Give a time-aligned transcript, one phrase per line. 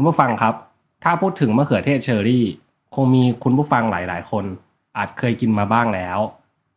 [0.00, 0.54] คุณผู้ฟังครับ
[1.04, 2.46] ถ้าพูดถึงมะเขือเทศเชอรี่
[2.94, 4.44] คงมีคุณผู้ฟังหลายๆ คน
[4.96, 6.18] อาจเคยกินมาบ้างแล้ว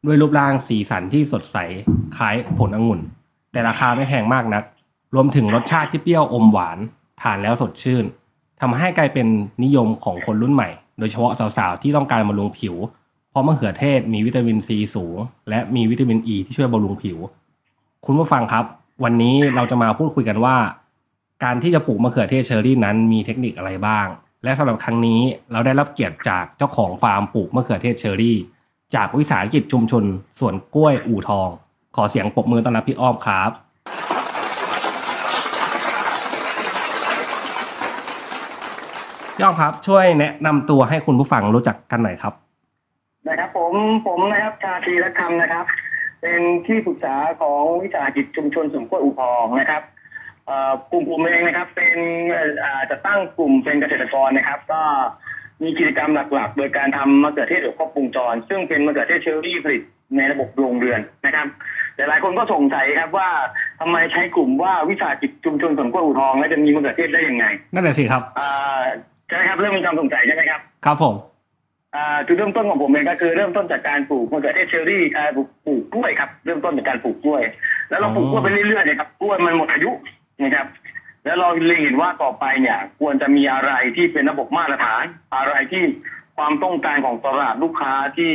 [0.05, 1.57] ด้วยรูปร่างสีสันที่สดใส
[2.17, 3.01] คล้ายผลองุ่น
[3.51, 4.63] แต่ราคาไม่แพงมากนัก
[5.15, 6.77] รวมถึงรสชาติที่เปรี้ยวอมหวาน
[7.21, 8.05] ทานแล้วสดชื่น
[8.61, 9.27] ทำให้กลายเป็น
[9.63, 10.69] นิยมของคนรุ่นใหม่
[10.99, 12.75] โดยเฉพาะสาวๆ ที่ต้องการบำรุงผิว
[13.29, 15.17] เพราะมะเขือเทศมีวิตามินซีสูง
[15.49, 17.17] และมีวิตามินอ e ีที่ช่วยบำรุงผิว
[18.05, 18.65] คุณผู้ฟังครับ
[19.03, 20.55] วันนี้เราจะมาพูดคุยกันว่า
[21.43, 24.07] การที่จะปลูกมะเขือเทศเชอรี่นั้นมีเทคนิคอะไรบ้าง
[24.43, 25.19] และสำหรับครั้งนี้
[25.51, 28.37] เราได้รับเกียรติจากเจ้าของฟาร์มปลูกมะเขือเทศเชอรี่
[28.95, 30.03] จากวิสาหกิจชุมชน
[30.39, 31.49] สวนกล้วยอู่ทอง
[31.95, 33.51] ขอเสียงปรบมือต้อนรับพี่อ้อมครับ
[39.35, 42.33] พี่อ้อมครับช่วยแนะนำตัวให้คุณผู้ฟังรู้จักกันหน่อยครับ
[43.27, 43.73] นะครับ ผม
[44.07, 45.65] ผมนะครับชาตรีรัตน์คำนะครับ
[46.21, 49.81] เป็นที่ปรึกษาของวิสาหกิจชุมชนสวนกล้วยอู่ทองนะครับ
[50.91, 51.97] กลุ่มผมเองนะครับ เป็น
[52.29, 54.81] เอ่ออ่าจะตั้งกลุ่มเป็นเกษตรกรนะครับ ก็
[55.63, 59.81] มีกิจกรรมหลักๆ โดยการทำมะเขือเทศแบบครบวงจร ซึ่งเป็นมะเขือเทศเชอรี่ผลิต
[60.17, 61.47] ในระบบโรงเรือนนะครับ
[61.95, 63.29] แต่หลายคนก็สงสัยครับว่า
[63.79, 68.81] ทำไมใช้กลุ่มว่าวิสาหกิจชุมชนสวนกล้วยอู่ทอง แล้วจะมีมะเขือเทศได้ยังไงนั่นแหละสิครับอ่า
[69.27, 71.15] ใช่ไหมครับเริ่มมีความสงสัยใช่ไหมครับ ครับผม
[71.95, 77.41] อ่าจุดเริ่มต้นของผมเองก็คือเริ่มต้นจากการปลูกมะเขือเทศเชอรี่อ่าปลูกปลูกกล้วยครับเริ่มต้นจากการปลูกกล้วย
[77.89, 79.91] แล้วเราปลูกกล้วยไปเรื่อยๆเนี่ยครับกล้วยมันหมดอายุ
[80.43, 80.67] นะครับ
[81.25, 85.03] แล้วเราเล็งเห็นว่าต่อไปเนี่ย ควรจะมีอะไรที่เป็นระบบมาตรฐาน
[85.35, 85.83] อะไรที่
[86.37, 88.31] ความต้องการของตลาดลูกค้าที่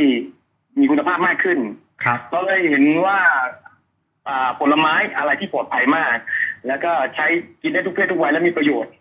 [0.79, 1.59] มีคุณภาพมากขึ้น
[2.03, 3.19] ครับเราเลยเห็นว่า
[4.27, 6.15] อ่าผลไม้อะไรที่ปลอดภัยมาก
[6.67, 7.25] แล้วก็ใช้
[7.61, 8.91] กินได้ทุกเพศทุกวัยและมีประโยชน์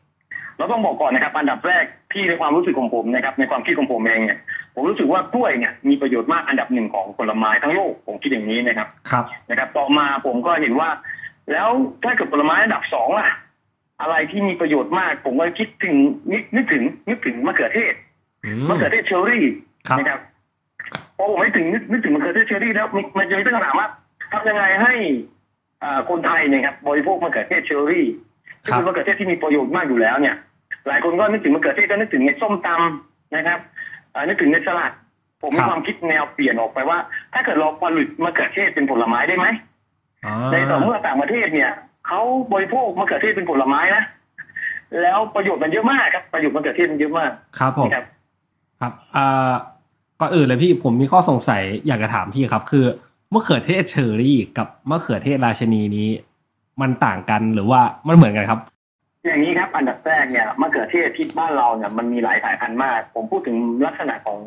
[0.58, 4.38] เราต้องบอกก่อนนะครับ อันดับแรกที่ในความรู้สึกของผมนะครับ ในความคิดของผมเองเนี่ย
[4.74, 10.88] ผมรู้สึกว่ากล้วยเนี่ยมีประโยชน์มากอันดับหนึ่งของผลไม้ทั้งโลกผมคิดอย่างนี้นะครับครับนะครับ ต่อมาผมก็เห็นว่า
[11.52, 11.68] แล้ว
[12.04, 13.28] ถ้าเกิดผลไม้อันดับสองล่ะ
[14.00, 15.96] อะไรที่มีประโยชน์มาก ผมก็คิดถึง
[16.32, 17.94] นึกนึกถึงนึกถึงมะเขือเทศ
[18.44, 19.44] อืมมะเขือเทศเชอรี่
[19.88, 20.20] ครับนะครับ
[21.16, 23.88] พอผมไม่ถึงนึกนึกถึงมะเขือเทศเชอรี่แล้วมันมันจะมีตั้งคำถามว่า
[24.32, 24.94] ทำยังไงให้
[25.82, 28.06] อ่าคนไทยเนี่ยครับบริโภคมะเขือเทศเชอรี่
[28.64, 30.36] คซึ่งรับเป็นมะเขือเทศที่มีประโยชน์มากอยู่แล้วเนี่ย
[30.88, 33.58] หลายคนก็นึกถึงมะเขือเทศก็นึกถึงในส้มตำนะครับ
[34.14, 34.92] อ่านึกถึงในสลัด
[35.42, 36.98] ผมมีความคิดแนวเปลี่ยนออกไปว่า
[37.32, 39.58] ถ้าเกิดเราผลิตมะเขือเทศเป็นผลไม้ได้ไหมอ่า
[40.52, 41.70] ในต่อเมื่อต่างประเทศเนี่ย
[42.06, 42.20] เขา
[42.52, 44.04] บริโภคมะเขือเทศเป็นผลไม้นะ
[45.00, 48.04] แล้วประโยชน์มันเยอะมากครับประโยชน์มะเขือเทศมันเยอะมากครับผมนะครับ
[48.80, 49.52] ครับอ่า
[50.20, 52.84] ก่อนอื่นเลยพี่ผมมีข้อสงสัยอยากจะถามพี่ครับ คือ
[53.34, 56.08] มะเขือเทศเชอรี่ กับมะเขือเทศราชินีนี้
[56.80, 58.60] มันต่างกันหรือว่ามันเหมือนกันครับ
[59.26, 64.38] อย่างนี้ครับอันดับแรกเนี่ยมะเขือเทศที่บ้านเราเนี่ยมันมีหลายสายพันธุ์มาก ผมพูดถึงลักษณะของ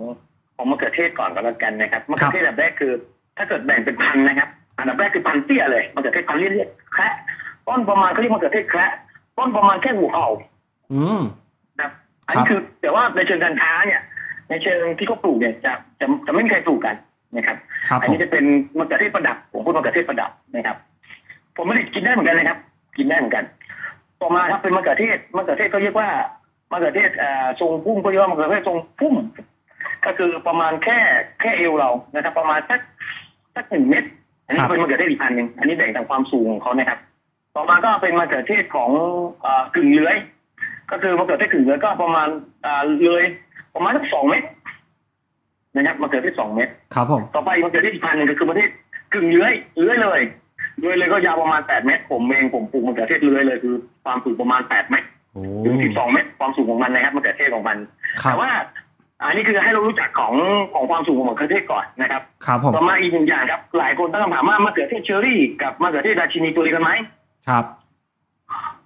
[0.56, 2.94] ของมะเขือเทศก่อนก็แล้วกันนะครับมะเขือเทศอันดับแรกคือ
[3.38, 4.50] ถ้าเกิดแบ่งเป็นพันธุ์นะครับ
[4.82, 7.14] อันดับแรกคือพันธุ์เตี้ยเลยมะเขือเทศพันธุ์เรียกๆแคระ
[7.68, 8.92] ต้นประมาณเขาเรียกมะเขือเทศแคระ
[9.38, 10.28] ต้นประมาณแค่หัวเข่า
[10.94, 11.22] อืม
[11.80, 11.92] นะครับ
[12.28, 14.02] อันนี้คือแต่ว่าในเชิงการค้าเนี่ย
[14.50, 16.96] ในเชิงที่เขาปลูกเนี่ยจะจะจะไม่มีใครปลูกกัน
[17.36, 17.58] นะครับ
[17.90, 18.44] ครับอันผมนี้จะเป็น
[18.78, 20.78] มะเขือเทศประดับผมพูดมะเขือเทศประดับนะครับ
[21.56, 22.58] ผมไม่ได้กินได้เหมือนกันนะครับ
[22.98, 23.46] กินได้เหมือนกัน
[24.22, 26.10] ต่อมาครับเป็นมะเขือเทศมะเขือเทศก็เรียกว่า
[26.72, 29.16] มะเขือเทศอ่าทรงพุ่มก็เรียกว่ามะเขือเทศทรงพุ่ม
[30.06, 30.98] ก็คือประมาณแค่
[31.40, 32.80] แค่เอวเรานะครับ ประมาณสัก
[33.56, 34.10] สักหนึ่งเมตร
[34.52, 37.00] อันนี้เป็นมะเขือเทศอีกพันหนึ่งอันนี้แบ่งตามความสูงของเขานะครับ
[37.56, 38.90] ต่อมาก็เป็นมะเขือเทศของ
[39.46, 40.16] อ่ากึ่งเลื้อย
[40.92, 42.28] ก็คือมะเขือเทศกึ่งเลื้อยก็ประมาณ
[42.66, 43.24] อ่าเลย
[43.76, 44.48] ประมาณสักสองเมตร
[45.76, 48.72] นะครับมะเขือเทศสองเมตรครับผมต่อไปมะเขือเทศอีกพันหนึ่งก็คือมะเขือเทศ
[49.14, 50.22] กึ่งเลื้อยเลื้อยเลย
[50.80, 57.78] เลื้อยเลยก็ยาวประมาณแปดเมตร ผมเองผมปลูกมะเขือเทศเลื้อยเลยคือความสูงประมาณแปดเมตรโอ้ถึงสิบสองเมตรความสูงของมันนะครับมะเขือเทศของมัน
[58.24, 58.52] ครับ แต่ว่า
[59.24, 60.34] อันนี้คือให้เรารู้จักของ
[60.74, 66.92] ของความสูงของมะเขือเทศก่อนนะครับครับผมต่อมาอีกหนึ่งอย่างครับ หลายคนตั้งคำถามว่ามะเขือเทศเชอรี่กับมะเขือเทศราชินีตัวเดียวกันไหม
[67.48, 67.66] ครับ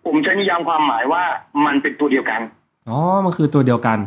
[0.06, 1.24] ผมใช้นิยามความหมายว่า
[1.66, 2.42] มันเป็นตัวเดียวกัน
[2.90, 3.98] อ๋อมันคือตัวเดียวกัน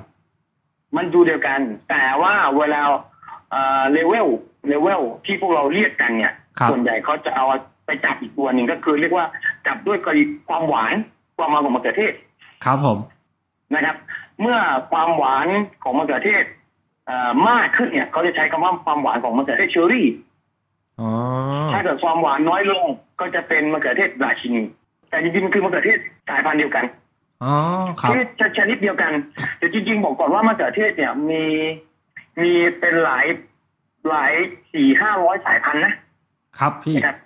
[0.97, 1.61] มันตัวเดียวกัน
[1.91, 2.81] แต่ว่าเวลา
[3.93, 4.29] เลเวล
[4.69, 7.47] เลเวลที่พวกเราเรียกกันเนี่ยครับส่วนใหญ่เขาจะเอา
[7.87, 9.27] ไปจับอีกตัวหนึ่งก็คือเรียกว่า
[9.67, 10.95] จับด้วยกรณีความหวาน
[11.37, 12.13] ความมันของมะเขือเทศ
[12.65, 12.99] ครับผม
[13.75, 13.97] นะครับ
[14.41, 14.59] เมื่อ
[14.91, 15.49] ความหวาน
[15.83, 16.45] ของมะเขือเทศ
[17.07, 20.07] เอ่อมากขึ้นเนี่ยเขาจะใช้คำว่าความหวานของมะเขือเทศเชอรี่
[21.01, 21.11] อ๋อ
[21.73, 22.85] ถ้าเกิดความหวานน้อยลง
[23.21, 24.63] ก็จะเป็นมะเขือเทศราชินี
[25.09, 25.99] แต่จริงๆมันคือมะเขือเทศ
[26.29, 26.85] สายพันธุ์เดียวกัน
[27.43, 27.55] อ๋อ
[28.01, 29.13] ครับคือจะชนิดเดียวกัน
[29.59, 31.45] แต่จริง ๆ บอกก่อนว่ามะเขือเทศเนี่ยมี
[32.43, 33.27] มีเป็นหลาย
[34.09, 34.33] หลาย
[34.73, 35.95] สี่ห้าร้อยสายพันธุ์นะ
[36.59, 37.17] ครับพี่นะครับ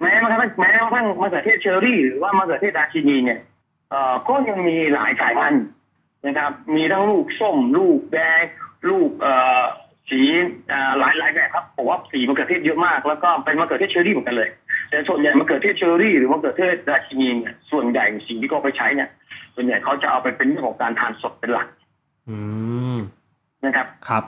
[0.00, 3.40] แม้กระทั่งแม้กระทั่งมะเขือเทศเชอรี่หรือว่ามะเขือเทศราชินีเนี่ย
[3.90, 5.64] เอ่อก็ยังมีหลายสายพันธุ์
[6.26, 8.42] นะครับ มีทั้งลูกส้ม ลูกแดง
[8.90, 9.62] ลูกเอ่อ
[10.10, 10.20] สี
[10.68, 14.48] เอ่อหลายหลายแบบครับผมว่าสีมะเขือเทศเยอะมาก แล้วก็เป็นมะเขือเทศเชอรี่เหมือนกันเลย
[14.90, 19.08] แต่ส่วนใหญ่มะเขือเทศเชอรี่หรือมะเขือเทศราชินีเนี่ยส่วนใหญ่สิ่งที่เขาไปใช้เนี่ย
[19.54, 21.68] ส่วนใหญ่เขาจะเอาไปเป็นเรื่องของการทานสดเป็นหลัก
[22.28, 22.36] อื
[22.96, 22.98] ม
[23.64, 24.24] นะครับครับ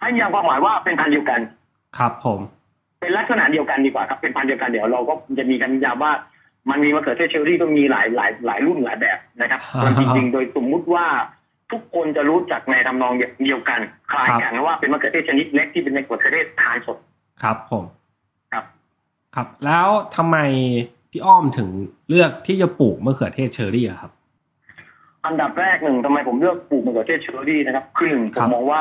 [0.00, 1.40] ให้มีความหมายว่าเป็นพันธุ์เดียวกัน
[1.98, 2.40] ครับผม
[3.00, 6.12] เป็นลักษณะเดียวกันดีกว่าครับเป็นพันธุ์เดียวกันเดี๋ยวเราก็จะมีกันยามว่า
[6.70, 11.06] มันมีมะเขือเทศเชอรี่ก็มีหลายหลายหลายรุ่นหลายแบบนะครับแต่จริงๆโดยสมมุติว่า
[11.72, 13.12] ทุกคนจะรู้จักในทำนอง
[13.44, 13.80] เดียวกัน
[14.10, 16.98] คล้ายกันว่าเป็นมะเขือเทศชนิดเล็กที่เป็นมะเขือเทศทานสด
[17.42, 17.84] ครับผม
[18.52, 18.64] ครับ
[19.34, 20.36] ครับ แล้วทำไม
[21.10, 21.68] พี่อ้อมถึง
[22.08, 24.12] เลือกที่จะปลูกมะเขือเทศเชอรี่อะครับ
[25.26, 28.80] อันดับแรกหนึ่งทำไมผมเลือกปลูกมะเขือเทศเชอรี่นะครับคือหนึ่งผครัมบมองว่า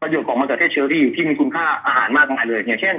[0.00, 2.96] ประโยชน์ของมะเขือเทศเชอรี่ที่มีคุณค่าอาหารมากมายเลยอย่างเช่น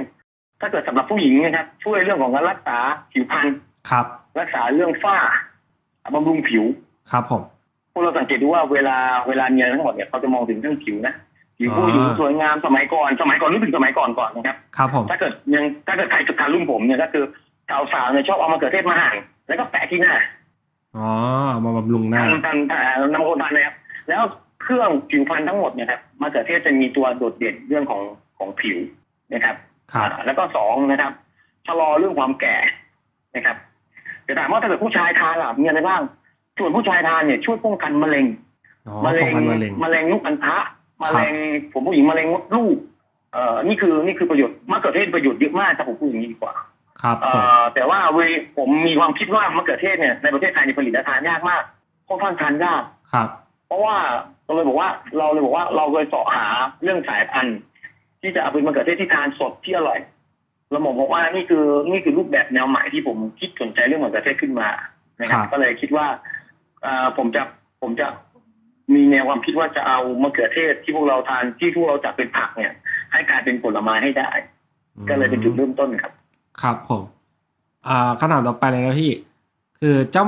[0.60, 2.78] ถ้าเกิดสำหรับผู้หญิงนะครับช่วยเรื่องของการรักษา
[3.12, 3.48] ผิวพรรณ
[3.90, 4.06] ครับ
[4.38, 5.16] รักษาเรื่องฝ้า
[6.14, 6.64] บำรุงผิว
[7.10, 7.42] ครับผม
[7.92, 8.96] พวกเราสังเกตดูว่าเวลา
[9.28, 11.14] เวลาเนียนทั้งหมดเนี่ยเขาจะมองถึงเรื่องผิวนะ
[11.58, 17.24] ผิวผู้อ่าหญิงสวยงามสมัยก่อนสมัยก่อนนึกถึงสมัยก่อนก่อนนะครับครับผมถ้าเกิดยังถ้าเกิดใครจุดทันรุ่นผมเนี่ยก็คือ
[17.92, 19.14] สาวๆเนี่ยชอบเอามาเกิดเทศมาหั่น
[19.48, 20.14] แล้วก็แปะที่หน้า
[20.96, 21.08] อ๋อ
[21.50, 23.76] เอามาบำรุงหน้าทำทำทำนำโคนทานนะครับ
[24.08, 24.22] แล้ว
[24.62, 28.02] เครื่องผิวพรรณทั้งหมดเนี่ยครับมะเขือเทศจะมีตัวโดดเด่นเรื่องของ
[28.38, 28.78] ของผิว
[29.32, 29.56] นะครับ
[29.92, 31.12] ครับอ่าแล้วก็สองนะครับ
[31.66, 32.56] ชะลอเรื่องความแก่
[33.36, 33.56] นะครับ
[34.30, 36.00] แต่ถามว่าถ้าเกิดผู้ชายทานล่ะมีอะไรบ้าง
[36.58, 38.26] ส่วนผู้ชายทานเนี่ยช่วยป้องกันมะเร็ง
[38.88, 40.56] อ๋อมะเร็ป้องงกันมะเร็งมะเร็งลูกอัณฑะ
[41.02, 41.34] มะเร็ง
[41.72, 42.76] ผมผู้หญิงมะเร็งมดลูก
[43.32, 46.54] เอ่อนี่คือนี่คือประโยชน์มะเขือเทศประโยชน์เยอะมากครับผมพูดอย่างนี้ดีกว่า
[47.02, 48.18] ครับเอ่ผมอแต่ว่าเว
[48.58, 51.62] ผมมีความคิดว่ามะเขือเทศเนี่ยในประเทศไทยในยผลิตและทานยากมาก
[52.08, 53.28] ค่อนข้างทานยากครับ
[53.66, 53.96] เพราะว่า
[54.44, 54.88] เราเลยบอกว่า
[55.18, 56.46] เราเลยบอกว่าเราเลยเสาะหา
[56.82, 57.58] เรื่องสายพันธุ์
[58.20, 59.98] ที่จะเอาเป็นมะเขือเทศที่ทานสดที่อร่อย
[60.70, 64.68] เรามองบอกว่านี่คือนี่คือรูปแบบแนวใหม่ที่ผมคิดสนใจเรื่องมะเขือเทศขึ้นมา
[65.20, 66.06] นะครับ ก็เลยคิดว่า
[66.82, 67.42] เอ่อผมจะ
[67.82, 68.06] ผมจะ
[68.94, 72.72] มีแนวความคิดว่าจะเอามะเขือเทศที่พวกเราทานที่พวกเราจัดเป็นผักเนี่ย
[73.12, 74.30] ให้กลายเป็นผลไม้ให้ได้
[75.08, 76.12] ก็เลยเป็นจุดเริ่มต้นครับ
[76.62, 77.02] ครับผม
[77.88, 79.12] อ่าคำถามต่อไปเลยนะพี่
[79.80, 80.24] คือเจ้า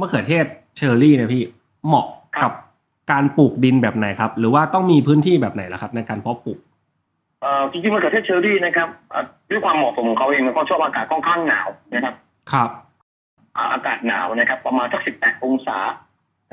[0.00, 1.42] มะเขือเทศเชอร์รี่เนี่ยพี่
[1.86, 2.06] เหมาะ
[2.36, 2.54] ครักับบ
[3.12, 6.58] การปลูกดินแบบไหนครับ หรือว่าต้องมีพื้นที่แบบไหนล่ะครับ ในการเพาะปลูก
[7.44, 12.14] เอ่อจริงๆมะเขือเทศเชอรี่นะครับอะด้วยความเหมาะสมของเขาเองมันก็ชอบอากาศค่อนข้างหนาวนะครับ
[12.52, 12.70] ครับ
[13.56, 15.78] อ่าอากาศหนาวนะครับ ประมาณสักสิบแปดองศา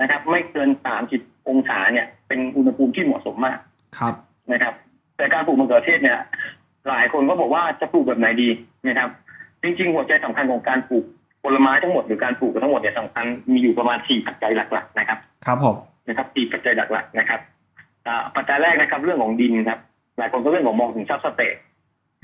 [0.02, 3.58] นะครับ ไม่เกินสามสิบองศาเนี่ย เป็นอุณหภูมิที่เหมาะสมมาก
[3.98, 4.14] ครับ
[4.52, 4.74] นะครับ
[5.18, 6.20] แต่การปลูกมะเขือเทศเนี่ย
[6.88, 8.50] หลายคนก็บอกว่าจะปลูกแบบไหนดี
[8.88, 9.10] นะครับ
[9.64, 11.06] จริงๆหัวใจสำคัญของการปลูก
[11.44, 15.76] ผลไม้ทั้งหมดหรือการปลูกทั้งหมดเนี่ยสำคัญมีอยู่ประมาณสี่ปัจจัยหลัก ๆ นะครับ ครับผม
[16.08, 17.40] นะครับสี่ปัจจัยหลักๆนะครับ
[18.08, 19.91] อ่าปัจจัยแรกนะครับ เรื่องของดินครับห
[20.22, 21.56] ลายคนก็เรื่องของมองถึงซับสเตท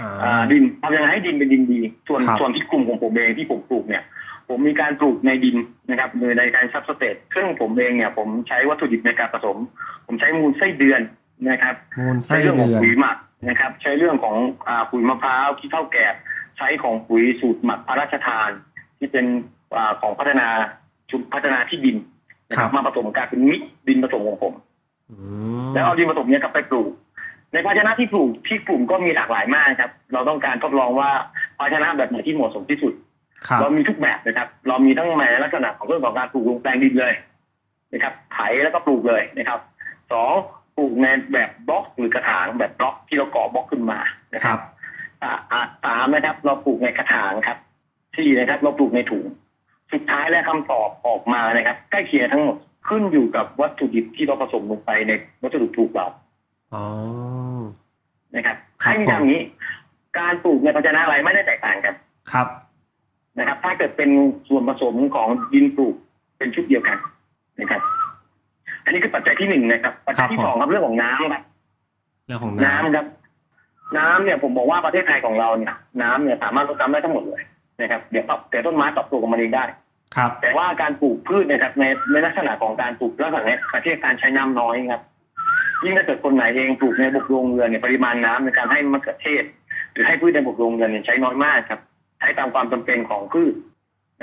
[0.01, 4.03] อ่าอ่าดินทำยังไงให้ดินเป็นดินดี ส่วนครับส่วนที่กลุ่มของผมเองที่ผมปลูกเนี่ย
[4.49, 5.57] ผมมีการปลูกในดิน
[5.89, 9.57] นะครับโดยในการซับสเตทซึ่งผมเองเนี่ย ผมใช้วัตถุดิบในการผสม
[10.07, 11.01] ผมใช้มูลไส้เดือน
[11.49, 13.17] นะครับมูลไส้ใช้เรื่องของเดือนปุ๋ยหมัก
[13.49, 14.35] นะครับ ใช้เรื่องของ
[14.67, 16.15] อ่าปุ๋ยมะพร้าวขี้เท่าแกบ
[16.57, 18.49] ใช้ของปุ๋ยสูตรหมักพระราชทาน
[18.97, 19.25] ที่เป็น
[19.75, 20.47] อ่าของพัฒนา
[21.09, 21.97] ชุมพัฒนาที่ดิน
[22.49, 24.53] นะครับมาผสมกันเป็นมิกดินผสมของผม
[25.11, 25.15] อื
[25.65, 26.91] มแล้วเอาดินผสมเนี้ยกลับไปปลูก
[27.53, 31.09] ในภาชนะที่ปลูกที่ปลูกก็มีหลากหลายมากครับ เราต้องการทดลองว่า
[31.57, 32.93] ภาชนะแบบไหนที่เหมาะสมที่สุด
[33.47, 37.13] ครับเรามีทุกแบบนะครับ เรามีทั้งแม้ลักษณะของเรื่องของการปลูกลงแปลงดินเลย
[37.93, 39.59] นะครับไถแล้วก็ปลูกเลยนะครับ
[40.11, 40.31] สอง
[40.77, 43.99] ปลูกในแบบบล็อกหรือกระถางแบบบล็อกที่เราก่อบล็อกขึ้นมา
[44.33, 44.61] นะคครัรับบ
[45.23, 47.57] อ่าอ่าสามนะครับ เราปลูกในกระถางครับ
[48.17, 49.25] สี่นะครับ เราปลูกในถุง
[49.93, 52.57] สุดท้ายและคำตอบออกมานะครับ ใกล้เคียงทั้งหมด
[52.89, 55.11] ขึ้นอยู่กับวัตถุดิบที่เราผสมลงไปใน
[55.41, 56.07] วัสดุปลูกเรา
[56.73, 56.83] อ๋อ
[58.35, 59.41] นะครับครับให้มีทำอย่างนี้
[60.19, 61.93] การปลูกในภาชนะอะไรไม่ได้แตกต่างกัน
[62.31, 62.47] ครับ
[63.37, 64.09] นะครับ ถ้าเกิดเป็น
[64.47, 65.95] ส่วนผสมของดินปลูก
[66.37, 66.97] เป็นชุดเดียวกัน
[67.59, 67.81] นะครับ
[68.83, 71.43] อันนี้คือปัจจัยที่หนึ่งนะครับ ปัจจัยที่สองครับเรื่องของน้ำครับ
[72.25, 73.05] เรื่องของน้ำน้ำครับ
[73.97, 77.41] น้ำเนี่ยผมบอกว่าประเทศไทยของเราเนี่ย น้ำเนี่ยสามารถลดน้ำได้ทั้งหมดเลย
[77.81, 79.63] นะครับเดี๋ยวปรับแต่ต้นไม้ปรับตัวกับมันเองได้
[80.15, 85.01] ครับ แต่ว่าการปลูกพืชเนะครับในในลักษณะของการปลูกลักษณะเนี้ยประเทศการใช้น้ำน้อยครับ
[85.83, 89.43] ยิ่งถ้าเกิดคนไหนเองปลูกในบกโรงเรือนเนี่ยปริมาณน้ำในการให้มะเขือเทศ
[89.91, 91.79] หรือให้พืชในบกโรงเรือนเนี่ยใช้น้อยมากครับ
[92.19, 93.53] ใช้ตามความจำเป็นของพืช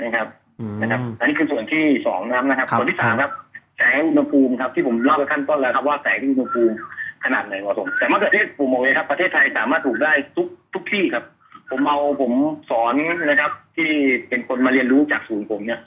[0.01, 0.27] นะครับ
[0.59, 3.31] อืมนะครับ อันนี้คือส่วนที่สองน้ำนะครับครับ ส่วนที่สามครับ
[3.77, 6.75] แสงอุณหภูมิครับที่ผมเล่าไปขั้นต้นแล้วครับว่าแสงที่อุณหภูมิ
[7.23, 11.23] ขนาดไหนเหมาะสมแต่มะเขือเทศผมบอกเลยครับ ประเทศไทยสามารถปลูกได้ทุกทุกที่ครับ
[11.69, 12.31] ผมเอาผม
[12.69, 12.93] สอน
[13.29, 13.89] นะครับ ที่
[14.29, 15.79] เป็นคนมาเรียนรู้จากศูนย์ผมเนี่ย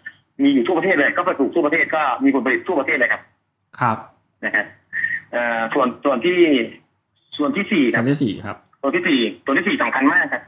[0.42, 3.22] มีอยู่ทั่วประเทศเลยก็ไปปลูกทั่วประเทศก็มีผลผลิตทั่วประเทศเลยครับ
[3.80, 3.96] ครับ
[4.44, 4.77] นะครับเอ่อ
[5.74, 6.38] ส่วนส่วนที่
[7.36, 10.42] ส่วนที่สี่คชั้รับนที่สี่ครับตัวที่สี่ตัวที่สี่สำคัญมากครับ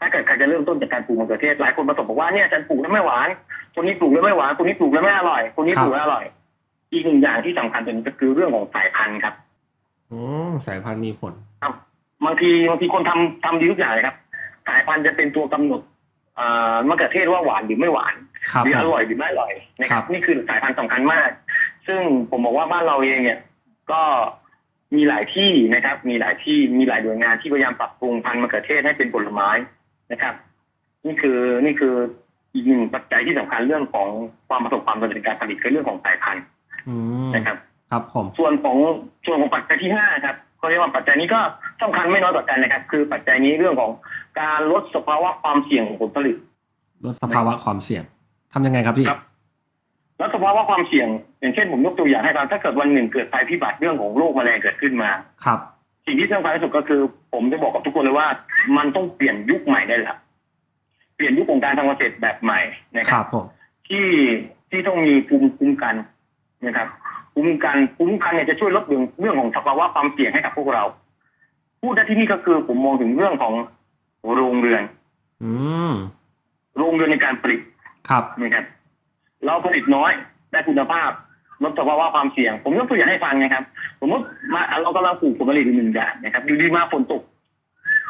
[0.00, 3.28] ถ้าเกิดใครจะเริ่มต้นจากการปลูกมะเขือเทศหลายคนประสบบอกว่าเนี่ยฉันปลูกแล้วไม่หวาน
[3.74, 6.24] คนนี้ปลูกแล้วไม่หวานคนนี้ปลูกแล้วไม่อร่อยคนนี้ครับปลูกแล้วอร่อย
[6.92, 9.34] อีกหนึ่งอย่างที่สำคัญเป็นก็คือเรื่องของสายพันธุ์ครับ
[10.10, 10.18] อื
[10.48, 11.32] มสายพันธุ์มีผล
[12.24, 14.16] บางทีบางทีคนทำทำดีทุกอย่างเลยครับ
[14.68, 15.80] สายพันธุ์จะเป็นตัวกำหนด
[16.36, 18.14] เอ่อมะเขือเทศว่าหวานหรือไม่หวาน
[18.52, 21.30] ครับหรือผอมร่อยหรือไม่อร่อยนะคครัรับบนี่คือสายพันธุ์สำคัญมาก
[21.86, 23.38] ซึ่งผมบอกว่าบ้านเราเองเนี่ย
[23.92, 24.02] ก็
[24.94, 29.50] มีหลายที่นะครับ มีหลายที่มีหลายหน่วยงานที่พยายามปรับปรุงพันธุ์มะเขือเทศให้เป็นผลไม้
[30.12, 30.34] นะครับ
[31.06, 31.94] นี่คือนี่คือ
[32.54, 34.08] อีกหนึ่งปัจจัยที่สำคัญเรื่องของ
[34.48, 36.44] ความประสบความสำเร็จในการผลิตคือเรื่องของสายพันธุ์
[36.88, 36.94] อื
[37.28, 37.56] มนะครับ
[37.90, 38.76] ครับผมส่วนของ
[39.26, 41.40] ส่วนของปัจจัยที่ห้าครับเขาเรียกว่าปัจจัยนี้ก็
[41.82, 43.90] สำคัญไม่น้อยกว่ากันนะครับ คือปัจจัยนี้เรื่องของ
[44.40, 46.36] การลดสภาวะความเสี่ยงของผลผลิต
[47.04, 48.02] ลดสภาวะความเสี่ยง
[48.52, 49.20] ทำยังไงครับพี่ครับ
[50.18, 51.08] แล้วสภาวะความเสี่ยง
[51.40, 55.10] อย่างเช่นผมยกตัวอย่างให้ฟังถ้าเกิดวันหนึ่งเกิดภัยพิบัติเรื่องของโรคแมลงเกิดขึ้นมา
[55.44, 55.58] ครับ
[56.06, 57.00] สิ่งที่สำคัญที่สุดก็คือ
[57.32, 58.28] ผมจะบอกกับทุกคนเลยว่า
[58.76, 60.18] มันต้องเปลี่ยนยุคใหม่ได้แล้ว
[61.16, 62.60] เปลี่ยนยุคของการทำเกษตรแบบใหม่
[62.96, 63.46] นะคครับรับผม
[63.88, 64.06] ที่
[64.70, 65.94] ที่ต้องมีภูมิคุ้มกัน
[66.66, 66.88] นะครับ
[67.32, 70.84] ภูมิคุ้มกันภูมิคุ้มกันเนี่ยจะช่วยลดเรื่องเรื่องของสภาวะความเสี่ยงให้กับพวกเรา
[71.80, 73.54] พูดได้ที่นี่ก็คือผมมองถึงเรื่องของ
[74.34, 74.82] โรงเรือน
[75.42, 75.50] อื
[75.90, 75.92] ม
[76.76, 77.60] โรงเรือนในการผลิต
[78.08, 78.64] ครับนะครับ
[79.44, 80.12] เราผลิตน้อย
[80.50, 81.10] ได้คุณภาพ
[81.62, 83.64] ลดสภาวะความเสี่ยง ผมยกตัวอย่างให้ฟังนะครับ
[84.00, 84.24] สมมติ
[84.54, 87.22] มาเรากำลังปลูกผลผลิตอยู่หนึ่งอย่างนะครับอยู่ดีมาฝนตก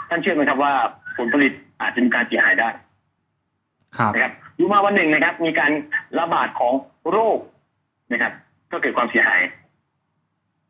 [0.08, 0.72] ท่านเชื่อไหมครับว่า
[1.18, 2.68] ผลผลิตอาจจะมีการเสียหายได้
[3.96, 5.70] ครับนะครับอยู่มาวันหนึ่งนะครับ มีการ
[6.18, 6.72] ระบาดของ
[7.10, 7.38] โรค
[8.12, 8.32] นะครับ
[8.72, 9.40] ก็เกิดความเสียหาย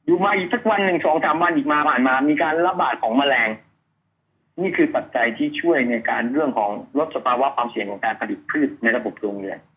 [0.05, 3.49] อยู่มาอีกสักวันหนึ่งสองสามวันอีกมาผ่านมา มีการระบาดของแมลง
[4.63, 9.76] นี่คือปัจจัยที่ช่วยในการเรื่องของลดสภาวะความเสี่ยงของการผลิตพืชในระบบโรงเรือนอื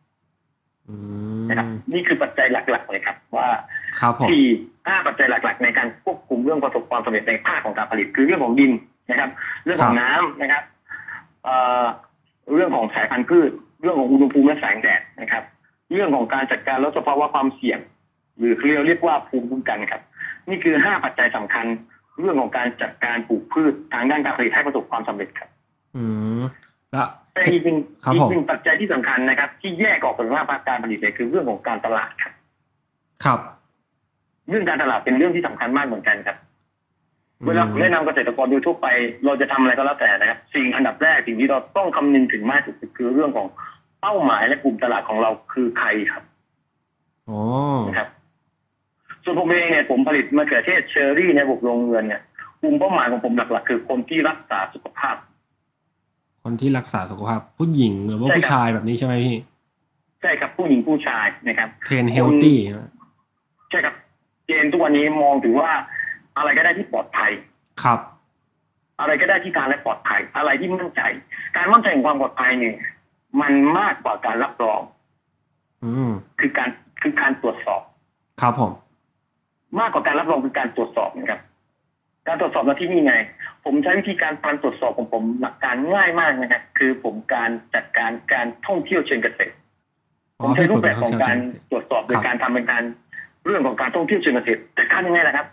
[1.50, 3.48] นะครับมนี่คือปัจจัยหลัก ๆ เลยครับ ว่า
[4.00, 4.46] ครับผมสี่
[4.88, 8.72] ห้าปัจจัยหลัก ๆ ในการควบคุมเรื่องประสบความสำเร็จในภาคของการผลิต คือเรื่องของดิน
[9.10, 9.30] นะครับ
[9.66, 10.64] เรื่องของน้ำนะครับ
[11.44, 11.86] เอ่อ
[12.54, 15.44] เรื่องของสายพันธุ์พืช เรื่องของอุณหภูมิและแสงแดดนะครับ
[15.94, 17.80] เรื่องของการจัดการลดสภาวะความเสี่ยง
[18.38, 20.02] หรือเราเรียกว่าภูมิคุ้มกันครับ
[20.50, 21.66] นี่คือห้าปัจจัยสำคัญ
[22.20, 25.50] เรื่องของการจัดการปลูกพืชทางด้านการผลิตให้ประสบความสำเร็จครับ
[25.96, 26.04] อื
[26.40, 26.42] ม
[26.92, 27.08] แล้ว
[27.40, 32.34] แต่อีกหนึ่งครับอีผกมหนึ่งปัจจัยที่สำคัญนะครับ ที่แยกออกเป็นว่าภาคการผลิตเลยคือเรื่องของการตลาดครับ
[33.24, 33.40] ครับ
[34.50, 36.38] เรื่องการตลาดเป็นเรื่องที่สำคัญมากเหมือนกันครับ
[37.48, 38.88] เวลาผมแนะนำเกษตรกรโดยทั่วไป
[39.26, 43.48] เราจะทำอะไรก็แล้วแต่นะครับ สิ่งอันดับแรกสิ่งที่เราต้องคำนึงถึงมากที่สุดคือเรื่องของ
[44.02, 46.24] เป้าหมายและกลุ่มตลาดของเราคือใครครับ
[47.28, 47.42] โอ้
[47.88, 48.10] นะครับ
[49.24, 52.22] ส่วนผมเองเนี่ยผมผลิตมะเขือเทศเชอร์รี่ในระบบโรงเรือนเนี่ย
[52.62, 55.16] กลุ่มเป้าหมายของผมหลักๆคือคนที่รักษาสุขภาพ
[56.44, 59.38] คนที่รักษาสุขภาพ ผู้หญิงหรือว่าใช่ครับผู้ชายแบบนี้ใช่ไหมพี่
[60.22, 62.58] ใช่ครับผู้หญิงผู้ชายนะครับเทรนเฮลตี้
[63.70, 63.96] ใช่ครับ
[64.48, 65.72] เกณฑ์ทุกวันนี้มองถึงว่า
[66.38, 67.32] อะไรก็ได้ที่ปลอดภัย
[67.84, 68.00] ครับ
[69.00, 71.02] อะไรก็ได้ที่ทานและปลอดภัย อะไรที่มั่นใจ
[71.56, 72.76] การมั่นใจของความปลอดภัยเนี่ย
[73.42, 74.82] มันมากกว่าการรับรอง
[75.84, 76.70] อืมคือการ
[77.02, 77.82] คือการตรวจสอบ
[78.42, 78.72] ครับผม
[79.80, 81.42] มากกว่าการรับรองคือการตรวจสอบนะครับ
[82.30, 83.16] การตรวจสอบหน้าที่นี่ไง
[83.66, 89.56] ผมใช้วิธีการการตรวจสอบของผมหลักการง่ายมากนะครับคือผมการจัดการการท่องเที่ยวเชิงเกษตร
[90.42, 91.38] ผมใช้รูปแบบของการ
[91.72, 92.84] ตรวจสอบโดยการทำเป็นการ
[93.46, 95.48] เรื่องของการท่องเที่ยวเชิงเกษตรแต่ทำยังไงล่ะครับ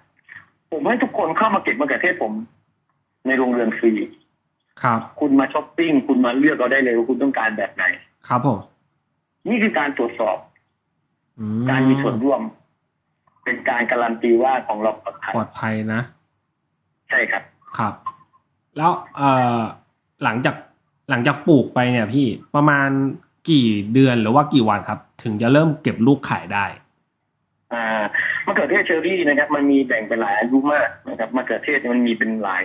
[0.73, 2.33] ผมให้ทุกคนเข้ามาเก็บมะเขือเทศผม
[3.27, 3.93] ในโรงเรือนฟรี
[4.83, 7.85] ครับ คุณมาช้อปปิ้งคุณมาเลือกเอาได้เลยว่าคุณต้องการแบบไหน
[8.29, 8.59] ครับผม
[9.49, 10.37] นี่คือการตรวจสอบ
[11.39, 12.41] อืการมีส่วนร่วม
[13.45, 16.03] เป็นการการันตีว่าของเราปลอดภัยปลอดภัยนะ
[17.09, 17.43] ใช่ครับ
[17.79, 17.95] ครับ
[18.77, 19.61] แล้วเอ่อ
[20.25, 20.57] หลังจาก
[21.11, 22.89] หลังจากปลูกไปเนี่ยพี่ประมาณ
[23.51, 26.65] กี่เดือนหรือว่ากี่วันครับ ถึงจะเริ่มเก็บลูกขายได้
[27.73, 28.03] อ่า
[28.47, 32.63] มะเขือเทศเชอรี่นะครับ มันมีแบ่งเป็นหลายอายุมากนะครับมะเขือเทศเนี่ยมันมีเป็นหลาย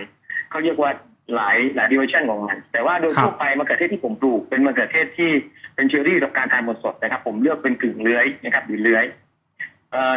[0.50, 0.90] เขาเรียกว่า
[1.34, 5.30] หลายหลายดิเวชันของมัน แต่ว่าโดยครับทั่วไปมะเขือเทศที่ผมปลูกเป็นมะเขือเทศที่
[5.74, 9.21] เป็นเชอรี่กับการทานสดๆนะครับ ผมเลือกเป็นกึ่งเลื้อยนะครับหรือเลื้อยเอ่อ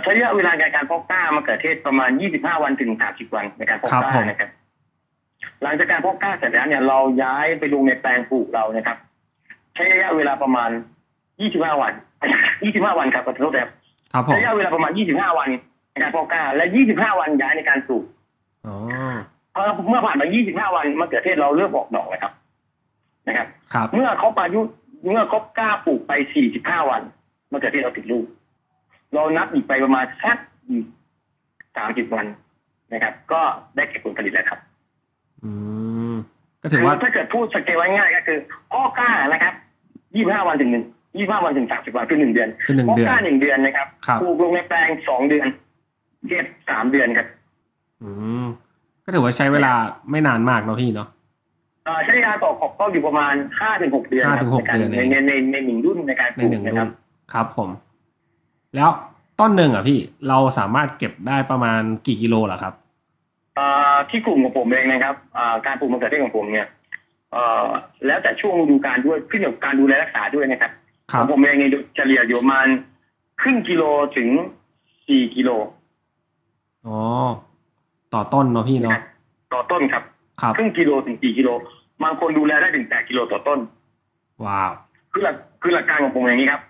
[0.01, 4.50] ใช้ระยะเวลาในการเพาะกล้ามะเขือเทศประมาณ 25 วันถึง 30 วันในการเพาะครับกล้าผมนะครับ
[5.63, 8.98] หลังจากการเพาะกล้าเสร็จแล้วเนี่ยเราย้ายไปลงในแปลงปลูกเรานะครับ
[9.75, 10.70] ใช้ระยะเวลาประมาณ
[11.25, 11.94] 25 วัน
[12.46, 13.72] 25 วันครับขอโทษครับ
[14.13, 15.50] ครับผใช้มระยะเวลาประมาณ 25 วัน
[15.91, 18.05] ในการเพาะกล้า และ 25 วันย้ายในการปลูก
[18.67, 18.75] อ๋อ
[19.55, 22.34] พอเมื่อผ่านไป 25 วันมะเขือเทศเราเริ่มออกดอกนะครับ
[23.27, 24.60] นะครับครับ เมื่อเขาอายุ
[25.12, 26.12] เมื่อครบกล้าปลูกไป
[26.51, 27.01] 45 วัน
[27.51, 28.25] มะเขือเทศเราติดลูก
[29.15, 30.38] เรานับอีกไปประมาณสัก
[31.75, 32.25] สามสิบวัน
[32.93, 33.41] นะครับ ก็
[33.75, 34.60] ได้เก็บผลผลิตแล้วครับ
[35.43, 35.51] อื
[36.12, 36.15] ม
[36.62, 38.39] ก็ถือว่าถ้าเกิดพูดสเกลไว้ง่ายก็คือ
[38.74, 39.53] อ้อกล้านะครับ
[40.15, 40.86] ยี่ห้าวันถึงหนึ่ง
[41.17, 45.48] ยี่ห้าวันถึงสามสิบวันคือหนึ่งเดือนคือหนึ่งอ้อเดือนกล้าหนึ่งเดือนนะครับครับปลูกลงในแปลงสองเดือน
[46.27, 47.27] เก็บสามเดือนครับ
[48.03, 48.10] อื
[48.43, 48.45] ม
[49.03, 49.74] ก็ถือว่าใช้เวลา
[50.12, 51.07] ไม่นานมากเนาะพี่เนาะ
[51.86, 56.89] เอ่อใช้เวลาต่อขอบก็อยู่ประมาณห้าถึงหกเดือนครับห้าถึงหกในการเดือนเองในในในหนึ่งรุ่นในการปในลูกหนึ่งนะครุ่รับน
[57.34, 57.69] ครับผม
[58.75, 58.89] แล้ว
[59.39, 62.74] ต้นหนึ่งอะพี่เราสามารถเก็บได้ประมาณกี่กิโลเหรอครับ
[63.55, 66.67] เอ่อที่กลุ่มของผมเองนะครับเอ่อการปลูกมะเขือเทศของผมเนี่ย
[67.32, 67.67] เอ่อ
[68.05, 70.72] แล้วแต่ช่วงฤดูกาลด้วยขึ้นอยู่กับการดูแลรักษาด้วยนะครับ
[71.12, 72.67] คขรัอบงผมเองเนี่ยเฉลี่ยอยู่ประมาณ
[73.41, 73.84] ครึ่งกิโล
[74.17, 74.29] ถึง
[75.08, 75.50] สี่กิโล
[76.88, 77.00] อ๋อ
[78.13, 78.91] ต่อต้นเนาะพี่เนาะ
[79.53, 80.03] ต่อต้นครับ
[80.41, 81.50] ครับครึ่งกิโลถึงสี่กิโล
[82.03, 83.60] บางคนดูแลได้ถึงแปดกิโลต่อต้น
[84.46, 84.72] ว้าว
[85.12, 86.62] คือหลักคือหลักการของผมอย่างนี้ครับ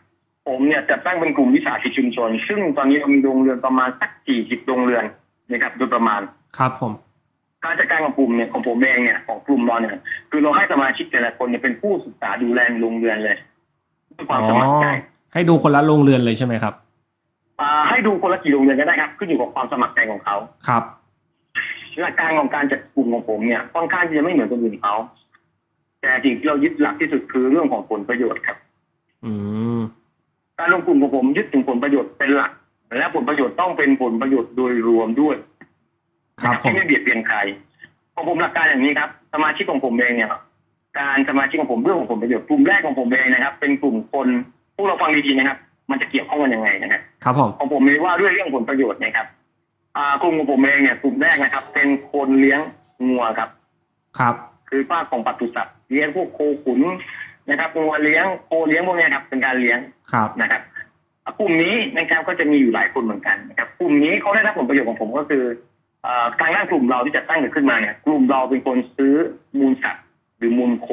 [0.48, 5.04] ผมเนี่ยจัดตั้งเป็นกลุ่มวิสาหกิจชุมชน ซึ่งตอนนี้เรามีโรงเรือนประมาณสักสี่สิบโรงเรือน
[5.52, 6.22] นะครับโดยประมาณ
[6.58, 6.94] ครับผม
[7.64, 9.92] การจัดการของกลุ่มเนี่ยของผมเองเนี่ยของกลุ่มเราเนี่ย
[10.30, 13.38] คือเราให้สมาชิกแต่ละคนเนี่ยเป็นผู้ศึกษาดูแลโรงเรือนเลย
[14.16, 14.88] ด้วยความอ๋อสมัครใจ
[15.34, 16.74] ให้ดูคนละโรงเรือนเลยใช่ไหมครับ
[17.62, 20.36] อ่าให้ดูคนละกี่โรงเรือนก็ได้ครับขึ้นอยู่กับความสมัครใจของเขา
[20.68, 20.84] ครับ
[22.02, 24.96] หลักการของการจัดกลุ่มของผมเนี่ยค่อนข้างที่จะไม่เหมือนคนอื่นเขา
[26.02, 28.58] แต่สิ่งที่เรายึดหลักที่สุดคือเรื่องของผลประโยชน์ครับ
[29.26, 29.34] อื
[29.78, 29.80] ม
[30.60, 32.52] การลงกลุ่มของผมยึดถึงผลประโยชน์เป็นหลัก
[32.98, 35.36] และผลประโยชน์ต้องเป็นผลประโยชน์โดยรวมด้วย
[36.42, 37.38] ครับนะผมที่ไม่เบียดเบียนใคร
[38.14, 40.30] ของผมหลักการอย่างนี้ครับ สมาชิกของผมเองเนี่ย
[41.00, 44.28] การสมาชิกของผมเรื่องของผลประโยชน์กลุ่มแรกของผมเองนะครับ เป็นกลุ่มคน
[44.76, 45.58] พวกเราฟังดีๆนะครับ
[45.90, 49.28] มันจะเกี่ยวข้องกันยังไงนะครับครับผมของผมเลยว่าด้วยเรื่องผลประโยชน์นะครับ
[49.98, 52.60] อ่ากลุ่มของผมเองเนี่ยกลุ่มแรกนะครับ เป็นคนเลี้ยง
[53.08, 53.50] งัวครับ
[54.20, 54.36] ครับ
[54.70, 56.82] คือภาคของปศุสัตว์เลี้ยงพวกโคขุน
[57.50, 59.80] นะครับงัวเลี้ยงโคเลี้ยงพวกเนี้ยครับเป็นการเลี้ยง
[60.12, 60.62] ครับนะครับ
[61.26, 65.44] อะกลุ่มนี้นะครับก็จะมีอยู่หลายคนเหมือนกันนะครับกลุ่มนี้เขาได้รับผลประโยชน์ของผมก็คือ
[66.04, 69.16] เอ่อทางด้านกลุ่มเราที่จะตั้งขึ้นมาเนี่ยกลุ่มเราเป็นคนซื้อ
[69.60, 70.06] มูลสัตว์
[70.38, 70.88] หรือมูลโค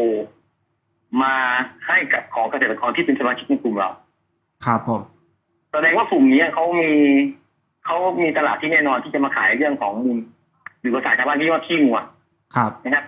[1.23, 1.35] มา
[1.87, 3.91] ให้กับของเกษตรกรที่เป็นสมาชิกในกลุ่มเรา
[4.67, 5.01] ครับผม
[5.73, 6.93] แสดงว่ากลุ่มนี้เขามี
[7.87, 10.19] เขามีตลาดที่แน่นอนที่จะมาขายเรื่องของมูล
[10.81, 11.99] หรือภาษาชาวบ้านที่เรียกว่าขี้งัว
[12.57, 13.05] ครับนะครับ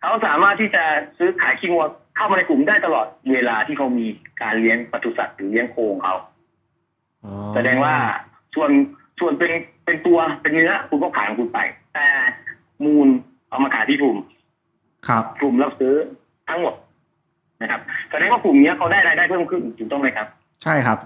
[0.00, 0.84] เขาสามารถที่จะ
[1.18, 1.84] ซื้อขายขี้งัว
[2.20, 4.06] เข้ามาในกลุ่มได้ตลอดเวลาที่เขามี
[4.42, 6.14] การเลี้ยงปศุสัตว์หรือเลี้ยงโคของเขา
[7.24, 7.94] อ๋อแสดงว่า
[8.54, 8.70] ส่วน
[9.20, 9.52] ส่วนเป็น
[9.84, 11.58] เป็นตัวเป็นเนื้อคุณก็ขายของคุณไป
[11.94, 12.06] แต่
[12.84, 13.08] มูล
[13.48, 14.16] เอามาขายที่กลุ่ม
[15.08, 15.94] ครับกลุ่มรับซื้อ
[16.48, 16.74] ทั้งหมด
[17.60, 17.80] นะครับ
[18.10, 20.26] แสดงว่ากลุ่มเนี้ยเขาได้รายได้เพิ่มขึ้นถูกต้องไหมครับ
[20.62, 20.98] ใช่ครับ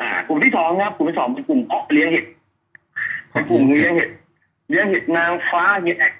[0.00, 2.24] อ่ากลุ่มที่สองครับกลุ่มที่สองเป็นกลุ่มเพาะเลี้ยงเห็ด
[3.30, 4.10] เป็นกลุ่มเลี้ยงเห็ด
[4.70, 6.14] เลี้ยงเห็ดนางฟ้าเห็ดแอก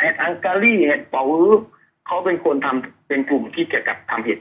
[0.00, 1.54] เห็ดอังการีเห็ดเป๋าฮื้อ
[2.06, 4.38] เขาเป็นคนทำ เป็นกลุ่มที่เกี่ยวกับทำเห็ด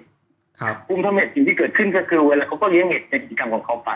[0.62, 3.92] ครับกลุ่มทำเห็ดสิ่งที่เกิดขึ้นก็คือเวลาเขาก็เลี้ยงเห็ดในกิจกรรมของเขาไป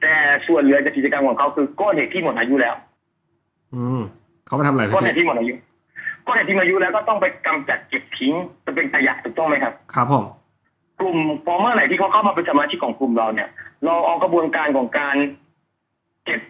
[0.00, 0.14] แต่
[0.46, 2.74] ส่วนเหลือจากกิจกรรมของเขาคือก้อนเห็ดที่หมดอายุแล้ว
[3.74, 4.00] อืม
[4.46, 5.54] เขามาทำอะไรก้อนเห็ดพี่ที่หมดอายุ
[6.26, 10.24] ก้อนเห็ดที่หมดอายุแล้วก็ต้องไปกำจัดเก็บทิ้งจะเป็นขยะถูกต้องไหมครับ ครับผม
[11.00, 13.48] กลุ่มพอเมื่อไหร่ที่เขาเข้ามาเป็นสมาชิกของกลุ่มเราเนี่ย
[13.84, 15.16] เราเอากระบวนการของการ
[16.24, 16.40] เก็บ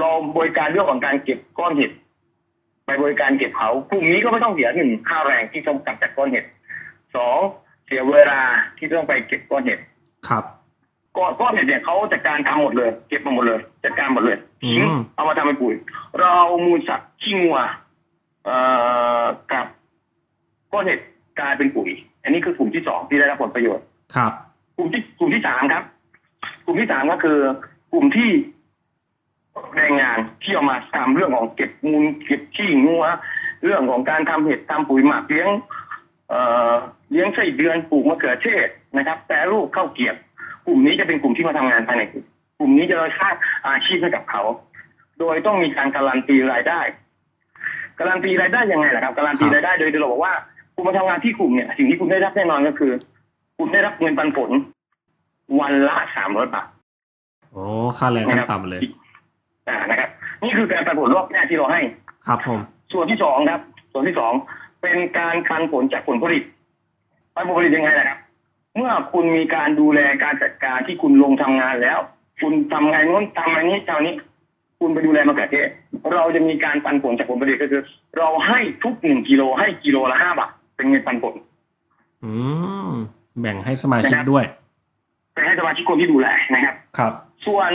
[0.00, 1.90] เราบริการเรื่องของการเก็บก้อนเห็ด
[2.86, 6.44] ไปบริการเก็บเขากลุ่มนี้ก็ไม่ต้องเสียหนึ่งค่าแรงที่ต้องกำจัดก้อนเห็ด
[7.16, 7.38] สอง
[7.86, 8.40] เสียเวลา
[8.76, 9.78] ที่ต้องไปเก็บก้อนเห็ด
[10.28, 10.44] ครับ
[11.16, 15.74] ก้อนก้อนเห็ดเนี่ยเขาจัดการทำหมดเลย เก็บมาหมดเลย จัดการหมดเลยทิ้งอืมเอามาทำเป็นปุ๋ย
[16.18, 17.58] เราเอามูลสัตว์ขี้งัว
[18.44, 18.56] เอ่
[19.22, 19.66] อกับ
[20.72, 21.00] ก้อนเห็ด
[21.38, 21.90] กลายเป็นปุ๋ย
[22.22, 24.32] อันนี้คือกลุ่มที่สองที่ได้รับผลประโยชน์ครับ
[24.76, 25.84] กลุ่มที่กลุ่มที่สามครับ
[26.64, 27.38] กลุ่มที่สามก็คือ
[27.92, 28.30] กลุ่มที่
[29.76, 33.04] แรงงานที่เอามาทำเรื่องของเก็บมูลเก็บขี้งัว
[33.64, 35.48] เรื่องของการทำเห็ดทำปุ๋ยหมักเลี้ยง
[36.30, 36.72] เอ่อ
[37.10, 40.16] เลี้ยงไส้เดือนปลูกมะเขือเทศนะครับแปรรูปข้าวเกรียบ
[40.66, 42.24] กลุ่มนี้จะเป็นกลุ่มที่มาทำงานภายในกลุ่ม
[42.58, 43.34] กลุ่มนี้จะสร้าง
[43.66, 44.42] อาชีพให้กับเขา
[45.18, 46.80] โดยต้องมีการการันตีรายได้
[47.98, 50.32] การันตีรายได้ยังไงล่ะครับการันตีรายได้โดยเราบอกว่า
[50.74, 52.92] คุณมาทำงานที่กลุ่มเนี่ยสิ่งที่คุณได้รับแน่นอนก็คือ
[53.58, 54.50] คุณได้รับเงินปันผล
[55.60, 56.68] วันละสามร้อยบาท
[57.52, 57.64] โอ้
[57.98, 58.80] ค่าแรงขั้นต่ำเลย
[59.68, 60.08] อ่านะครับ
[60.42, 61.80] นี่คือการปันผลรอบแรกที่เราให้
[62.26, 62.60] ครับผม
[62.92, 63.60] ส่วนที่สองครับ
[63.92, 64.32] ส่วนที่สอง
[64.82, 66.42] เป็นการคันผลจากผลผลิต
[67.34, 68.18] ปันผลผลิตยังไงนะครับ
[68.76, 71.98] เมื่อคุณมีการดูแลการจัดการที่คุณลงทำงานแล้ว
[72.40, 74.14] คุณทำไงานโน้นทำไงานนี้ทำนี้
[74.80, 75.68] คุณไปดูแลมะเขือเทศ
[76.14, 77.82] เราจะมีการปันผลจากผลผลิตก็คือ
[78.18, 81.34] เราให้ทุกหนึ่งกิโลให้กิโลละห้าบาทเป็นเงินปันผล
[82.24, 82.32] อื
[82.88, 82.90] ม
[83.40, 84.44] แบ่งให้สมาชิกด้วย
[85.34, 87.12] ไปให้สมาชิกคนที่ดูแลนะครับ ครับ
[87.46, 87.70] ส่วน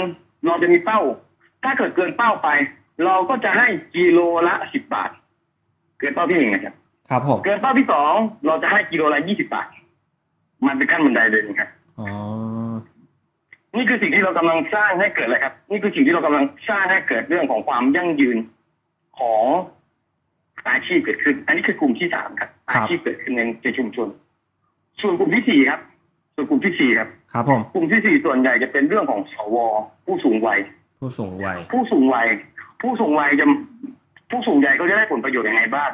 [0.46, 1.00] เราจะมีเป้า
[1.64, 2.50] ถ้าเกิดเกินเป้าไป
[3.06, 5.10] เราก็จะให้กิโลละสิบบาท
[6.00, 6.76] เกินเป้าที่หนึ่งนะครับ
[7.10, 8.14] ครับผมเกินเป้าที่สอง
[8.46, 9.68] เราจะให้กิโลละยี่สิบบาท
[10.68, 12.08] มันเป็นขั้นบันไดเลยนะครับอ๋อ
[13.76, 18.38] นี่คือสิ่งที่เรากำลังสร้างให้เกิดอะไรครับ นี่คือสิ่งที่เรากำลังสร้างให้เกิดเรื่องของความยั่งยืน
[19.20, 19.46] ของ
[20.70, 24.08] อาชีพเกิดขึ้น อันนี้คือกลุ่มที่สามครับครับอาชีพเกิดขึ้นในในชุมชน
[25.02, 25.80] ส่วนกลุ่มที่สี่ครับ
[26.36, 29.58] ส่วนกลุ่มที่สี่ครับ ครับผม กลุ่มที่สี่ส่วนใหญ่จะเป็นเรื่องของสว
[30.06, 30.60] ผู้สูงวัย
[31.00, 32.28] ผู้สูงวัย ผู้สูงวัย
[32.82, 33.46] ผู้สูงวัยจะ
[34.32, 35.92] ผู้สูงวัยเขาจะได้ผลประโยชน์ยังไงบ้าง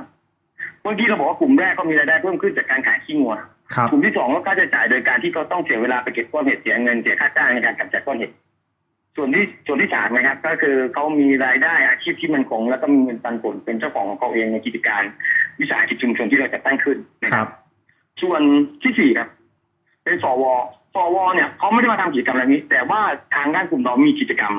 [0.81, 3.35] เมื่อกี้เราบอกว่ากลุ่มแรกเขามีรายได้เพิ่มขึ้นจากการขายขี้งัว
[3.75, 8.31] ครับกลุ่มที่สองก็ค่าใช้จ่ายโดยการที่เขาต้องเสียเวลาไปเก็บก้อนเห็ดเสียเงินเสียค่าจ้างในการกำจัดก้อนเห็ด
[9.15, 15.03] ส่วนที่ส่วนที่สามนะครับ ก็คือเขามีรายได้อาชีพที่มันคง แล้วก็มีเงินปันผลเป็นเจ้าของของเขาเองในกิจการ
[15.59, 17.49] วิสาหกิจชุมชนที่เราจะตั้งขึ้นนะคครัรับบ
[18.21, 18.41] ส่วน
[18.83, 19.29] ที่สี่ครับ
[20.03, 20.43] เป็นสว
[20.95, 23.01] สวเนี่ยเขาไม่ได้มาทำกิจกรรมอะไรนี้ แต่ว่า
[23.35, 24.53] ทางด้านกลุ่มเรามีกิจกรรม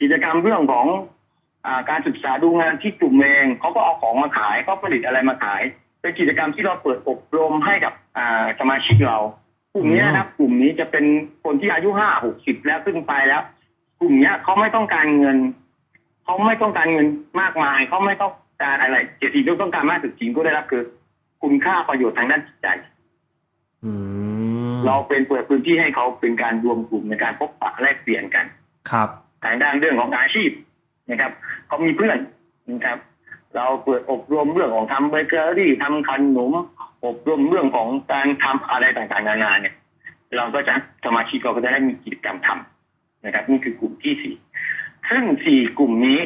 [0.00, 1.15] กิจกรรมเรื่องของอา
[1.90, 5.62] การศึกษาดูงานที่กลุ่มเองเขาก็เอาของมาขายเขาผลิตอะไรมาขาย
[6.00, 9.18] เป็นกิจกรรมที่เราเปิดอบรมให้กับอ่าสมาชิกเรา
[9.74, 11.04] กลุ่มนี้นะครับกลุ่มนี้จะเป็น
[11.44, 13.42] คนที่อายุห้าหกสิบแล้วขึ้นไปแล้ว
[14.00, 15.38] กลุ่มเนี้ยเขาไม่ต้องการเงิน
[16.24, 17.06] เขาไม่ต้องการเงิน
[17.40, 20.82] มากมายเขาไม่ต้องการอะไรแต่สิ่งที่ต้องการมากสุดจริงก็ได้รับคือ
[21.42, 22.66] คุณค่าประโยชน์ทางด้านจิตใจ
[23.84, 23.92] อื
[24.74, 28.46] มเราเป็นเปิดพื้นที่ให้เขาเป็นการรวมกลุ่มในการพบปะแลกเปลี่ยนกัน
[28.90, 29.08] ครับ
[29.44, 30.50] ทางด้านเรื่องของอาชีพ
[31.10, 31.32] นะครับ
[31.66, 32.18] เขามีเพื่อน
[32.70, 32.98] นะครับ
[33.56, 36.52] เราเปิดอบรมเรื่องของทำเบเกอรี่ทำขนม
[37.06, 39.74] อบรมเรื่องของการทำอะไรต่างๆนานาเนี่ย
[40.36, 44.34] เราก็จะสมาชิกเราก็จะได้มีกิจกรรมทำนะครับ นี่คือกลุ่มที่สี่
[45.10, 46.20] ซึ่งสี่กลุ่มนี้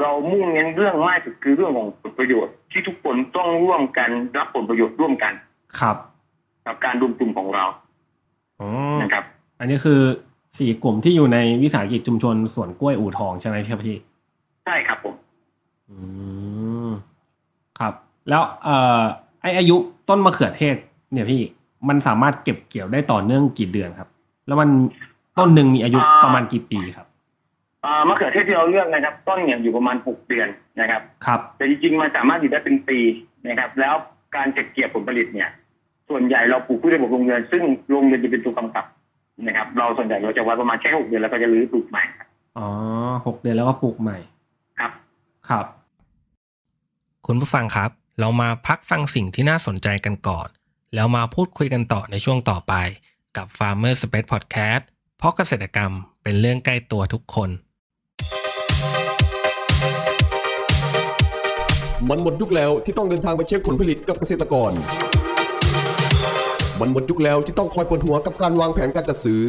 [0.00, 5.32] เรามุ่งเน้นเรื่องมากสุดคือเรื่องของผลประโยชน์ที่ทุกคนต้องร่วมกันรับผลประโยชน์ร่วมกัน
[5.78, 5.96] ครับ
[6.66, 7.64] กับการรวมกลุ่มของเรา
[8.60, 8.68] อ๋อ
[9.02, 9.24] นะครับ
[9.60, 10.00] อันนี้คือ
[10.58, 13.98] สี่กลุ่มที่อยู่ในวิสาหกิจชุมชนสวนกล้วยอู่ทองใช่ไหมพี่ครับพี่
[14.64, 15.14] ใช่ครับผม
[15.90, 15.96] อื
[16.88, 16.90] ม
[17.78, 17.94] ครับ
[18.28, 19.02] แล้วเอ่อ
[19.42, 19.76] ไออายุ
[20.08, 20.76] ต้นมะเขือเทศ
[21.12, 21.40] เนี่ยพี่
[21.88, 24.08] มันสามารถเก็บเกี่ยวได้ต่อเนื่องกี่เดือนครับ
[24.46, 24.68] แล้วมัน
[25.38, 27.06] ต้นหนึ่งมีอายุประมาณกี่ปีครับ
[27.84, 30.48] อ่ามะเขือเทศที่เราเลือกนะครับ ต้นเนี่ยอยู่ประมาณหกเดือน
[30.80, 32.98] นะครับ ครับ แต่จริงๆมันสามารถอยู่ได้เป็นปี
[33.48, 33.94] นะครับ แล้ว
[34.36, 35.48] การเก็บเกี่ยวผลผลิตเนี่ย
[36.08, 38.84] ส่วนใหญ่เราปลูกพืชระบบโรงเรือนซึ่งโรงเรือนจะเป็นตัวกำกับ
[39.46, 42.68] นะครับ เราส่วนใหญ่เราจะวัดประมาณแค่หกเดือนแล้วก็จะรื้อปลูกใหม่ครับอ๋อ
[43.26, 44.18] หกเดือนแล้วก็ปลูกใหม่
[44.78, 44.92] ครับ
[45.48, 45.66] ครับ
[47.26, 50.48] คุณผู้ฟังครับ เรามาพักฟังสิ่งที่น่าสนใจกันก่อน
[50.94, 52.74] แล้วมาพูดคุยกันต่อในช่วงต่อไป
[53.36, 54.82] กับ Farmer Space Podcast
[55.18, 57.50] เพราะเกษตรกรรมเป็นเรื่องใกล้ตัวทุกคน
[62.08, 64.70] มันหมดยุคแล้วที่ต้องเดินทางไปเช็คผลผลิตกับเกษตรกร
[66.80, 69.42] มันหมดยุคแล้วที่ต้องคอยปวดหัวกับการวางแผนการจัดซื้อ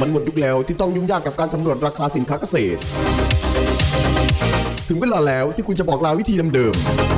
[0.00, 2.80] มันหมดยุคแล้วที่ต้องยุ่งยากกับการสำรวจราคาสินค้าเกษตร
[4.88, 7.17] ถึงเวลาแล้วที่คุณจะบอกลาวิธีเดิมๆ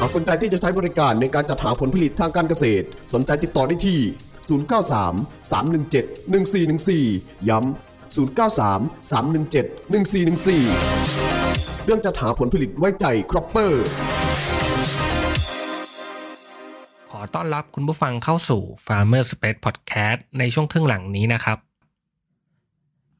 [0.00, 4.00] หากสนใจที่จะใช้บริการในการจัดหาผลผลิตทางการเกษตร สนใจติดต่อได้ที่
[4.46, 13.84] 093 317 1414 ย้ำ 093 317 1414 เรื่องจัดหาผลผลิตไว้ใจครอปเปอร์
[17.10, 21.58] ขอต้อนรับคุณผู้ฟังเข้าสู่ Farmer Space Podcast ในช่วงครึ่งหลังนี้นะครับ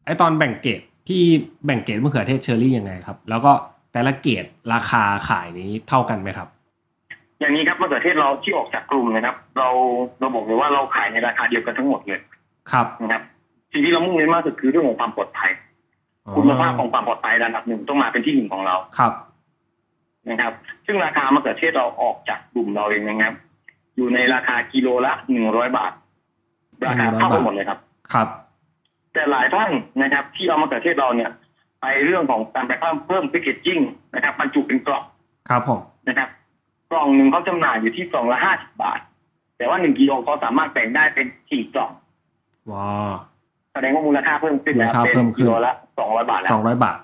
[0.05, 1.23] ไอตอนแบ่งเกรดพี่
[1.65, 3.53] แบ่งเกรดมะเขือเทศเชอรี่ยังไงครับ แล้วก็
[3.93, 6.49] แต่ละเกรดราคาขายนี้เท่ากันไหมครับ
[7.41, 9.69] อย่างนี้ครับมะเขือเทศเราที่ออกจากกลุ่มนะครับ เรา
[10.21, 12.21] เราบอกเลยว่าเราขายในราคาเดียวกันทั้งหมดเลย
[12.71, 13.23] ครับนะครับ
[13.73, 15.51] สิ่งที่เรามุ่งเน้นมากสุดคือเรื่องของความปลอดภัย
[16.37, 19.13] คุณภาพของความปลอดภัยระดับหนึ่งต้องมาเป็นที่หนึ่งของเราครับ
[20.29, 20.53] นะครับ
[20.87, 23.35] ซึ่งราคามะเขือเทศเราออกจากกลุ่มเราเองนะครับ
[23.97, 25.93] อยู่ในราคากิโลละหนึ่งร้อยบาท
[26.87, 27.79] ราคาเท่ากันหมดเลยครับ
[28.13, 28.29] ครับ
[29.13, 29.71] แต่หลายท่าน
[30.03, 31.31] นะครับ ที่เอามะเขือเทศเราเนี่ย
[31.81, 33.79] ไปเรื่องของการไปเพิ่มเพิ่มแพคเกจจิ้ง
[34.15, 35.05] นะครับบรรจุเป็นกล่อง
[35.49, 36.29] ครับผมนะครับ
[36.91, 39.01] กล่องหนึ่งเขาจำหน่ายอยู่ที่กล่องละห้าสิบบาท
[39.57, 41.93] แต่ว่าหนึ่งกิโลเขาสามารถแบ่งได้เป็นสี่กล่อง
[42.73, 42.89] ว้า
[43.73, 46.99] แสดงว่ามูลค่าเพิ่มขึ้นแล้วมูลค่าเป็เพิ่นมขึ้นกิโลละสองร้อยบาทแล้สอวงร้อยบาท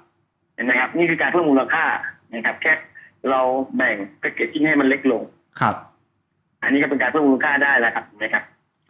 [0.55, 1.85] เห็นไหมครับ นี่คือการเพิ่มมูลค่า
[2.33, 2.73] นะครับ แค่
[3.31, 3.41] เรา
[3.77, 5.23] แบ่งแพคเกจจิ้งให้มันเล็กลง
[5.61, 5.77] ครับ
[6.63, 8.45] อันนี้ก็เป็นการเพิ่มมูลค่าได้แล้วครับเห็นะครับ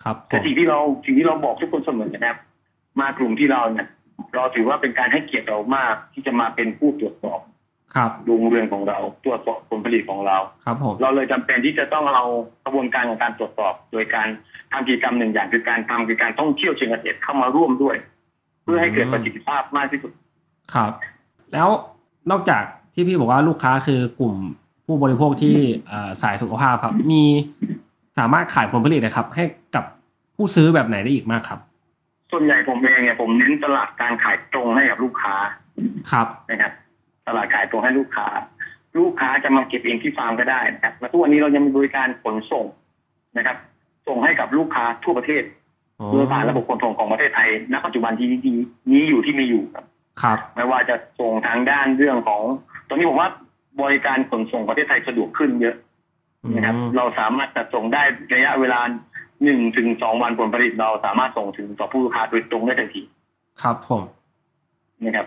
[0.05, 2.39] ครับผแต่มสิ่งที่เราสิ่งที่เราบอกทุกคนเสมอนะครับ
[3.01, 3.87] มากลุ่มที่เราเนี่ย
[4.35, 7.41] เราถือว่าเป็นการให้เกียรติเรามากที่จะมาเป็นผู้ตรวจสอบ
[7.95, 12.25] ครับโรงเรือนของเราตรวจสอบผลผลิตของเรา ครับผมเราเลยจำเป็นที่จะต้องเอา
[12.65, 14.29] กระบวนการของการตรวจสอบ โดยการ
[14.73, 17.97] ทำกิจกรรมหนึ่งอย่างคือการทำคือการท่องเที่ยวเชิงเกษตรเข้ามาร่วมด้วย
[18.63, 20.13] เพื่อให้เกิดประสิทธิภาพมากที่สุด
[20.75, 20.93] ครับ
[21.53, 21.69] แล้ว
[22.31, 22.63] นอกจาก
[22.95, 24.35] ที่พี่บอกว่าลูกค้าคือกลุ่ม
[24.87, 25.57] ผู้บริโภคที่
[25.89, 27.25] เอ่อสายสุขภาพครับ มี
[28.19, 29.85] สามารถขายผลผลิตนะครับ ให้กับ
[30.37, 31.61] ผู้ซื้อแบบไหนได้อีกมากครับ
[32.33, 35.35] ส่วนใหญ่ผมเองเนี่ยผมเน้นตลาดการขายตรงให้กับลูกค้า
[36.13, 36.73] ครับนะครับ
[37.27, 38.29] ตลาดขายตรงให้ลูกค้า
[38.99, 42.67] ลูกค้าจะมาเก็บเองที่ฟาร์มก็ได้นะครับและทุกวันนี้เรายังมีบริการขนส่ง
[43.37, 43.57] นะครับ
[44.09, 45.43] ส่งให้กับลูกค้าทั่วประเทศ
[46.01, 48.53] อ๋อโดยผ่านระบบขนส่งของประเทศไทย ณ ปัจจุบันที่ดี
[48.91, 49.85] นี้อยู่ที่มีอยู่ครับ
[50.23, 52.43] ครับ ไม่ว่าจะส่งทางด้านเรื่องของ
[52.89, 53.31] ตอนนี้ผมว่า
[53.83, 55.77] บริการขนส่งประเทศไทยสะดวกขึ้นเยอะ
[56.55, 58.03] นะครับอืมเราสามารถจัดส่งได้
[58.35, 58.81] ระยะเวลา
[59.45, 63.03] หนึ่งถึงสองวันผลผลิตเราสามารถส่งถึงต่อผู้ลูกค้าโดยตรงได้ทันที
[63.63, 64.03] ครับผม
[65.05, 65.27] นะครับ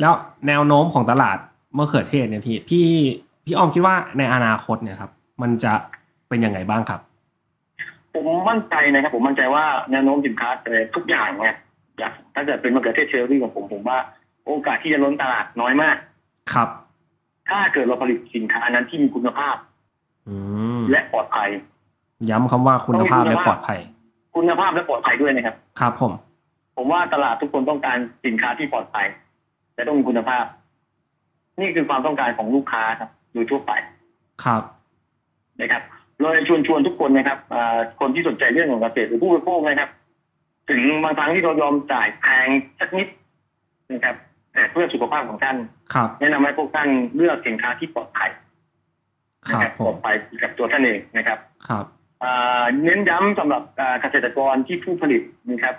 [0.00, 0.12] แล้ว
[0.48, 1.38] แนวโน้มของตลาด
[1.76, 2.86] มะเขือเทศเนี่ยพี่พี่
[3.44, 5.10] พี่อ้อมคิดว่าในอนาคตเนี่ยครับ
[5.42, 5.72] มันจะ
[6.28, 7.00] เป็นยังไงบ้างครับ
[8.14, 11.56] ผมมั่นใจนะครับ ผมมั่นใจว่าแนวโน้มสินค้าแต่ทุกอย่างเนี่ย
[11.98, 13.98] อยากถ้าเกิดเป็นมะเขือเทศเชอร์รี่ของผมผมว่า
[14.46, 15.96] โอกาสที่จะล้นตลาดน้อยมาก
[16.52, 16.68] ครับ
[17.48, 19.56] ถ้าเกิดเราผลิตสินค้านั้นที่มีคุณภาพ
[20.28, 20.36] อื
[20.78, 21.48] มและปลอดภัย
[22.30, 23.78] ย้ำคำว่าคุณภาพและปลอดภัย
[24.36, 26.12] คุณภาพและปลอดภัยด้วยนะครับ ครับผม
[26.76, 29.06] ผมว่าตลาดทุกคนต้องการสินค้าที่ปลอดภัย
[29.74, 30.44] และต้องมีคุณภาพ
[31.60, 33.72] นี่คือความต้องการของลูกค้าครับโดยทั่วไป
[34.44, 34.62] ครับ
[35.60, 35.82] นะครับ
[36.20, 39.90] เราจะชวนชวนทุกคนนะครับอ่าคนที่สนใจเรื่องของเกษตรหรือผู้บริโภคนะครับ
[40.70, 42.48] ถึงบางครั้งที่เรายอมจ่ายแพง
[42.80, 43.08] สักนิด
[43.92, 44.16] นะครับ
[44.52, 45.56] แต่เพื่อสุขภาพของท่าน
[45.94, 48.30] ครับแนะนำให้พวกท่านเลือกสินค้าที่ปลอดภัย
[49.48, 51.84] คนะรับครับผปลอมดภัยกับตัวท่านเองนะครับ ครับ
[52.22, 55.74] อ่าเน้นย้ำสำหรับอ่าเกษตรกรที่ผู้ผลิตนะครับ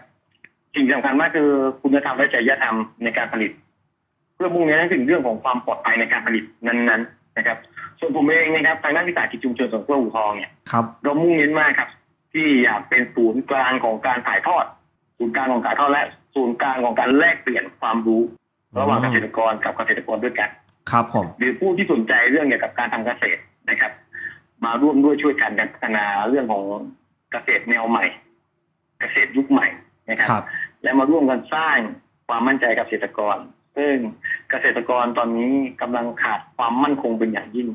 [0.76, 1.50] สิ่งสำคัญมากคือ
[1.82, 3.52] คุณธรรมและจริยธรรมในการผลิต
[4.36, 7.58] เพื่อมุ่งเน้นให้ถึงเรื่องของความปลอดภัยในการผลิตนั้นๆนะครับ
[8.00, 11.90] ส่วนผมเองนะครับทางด้านวิสาหกิจชุมชนสวนกล้วยอู่ทองเนี่ยครับเรามุ่งเน้นมากครับ
[12.34, 14.66] ที่อยากเป็นศูนย์กลางของการถ่ายทอด
[15.18, 18.22] ศูนย์กลางของการถ่ายทอดและศูนย์กลางของการแลกเปลี่ยนความรู้
[18.80, 20.50] ระหว่างเกษตรกรกับเกษตรกรด้วยกัน
[20.92, 23.92] ครับผมหรือผู้ที่สนใจเรื่องเกี่ยวกับการทำเกษตรนะครับ
[24.66, 26.64] มาร่วมด้วยช่วยกันกันพัฒนาเรื่องของ
[27.32, 28.06] เกษตรแนวใหม่
[29.00, 29.68] เกษตรยุคใหม่
[30.10, 30.44] นะครับครับ
[30.84, 31.78] และมาร่วมกันสร้าง
[32.28, 33.38] ความมั่นใจกับเกษตรกร
[33.78, 33.96] ซึ่ง
[34.50, 37.68] เกษตรกรตอนนี้กำลังขาดความมั่นคงเป็นอย่างยิ่ง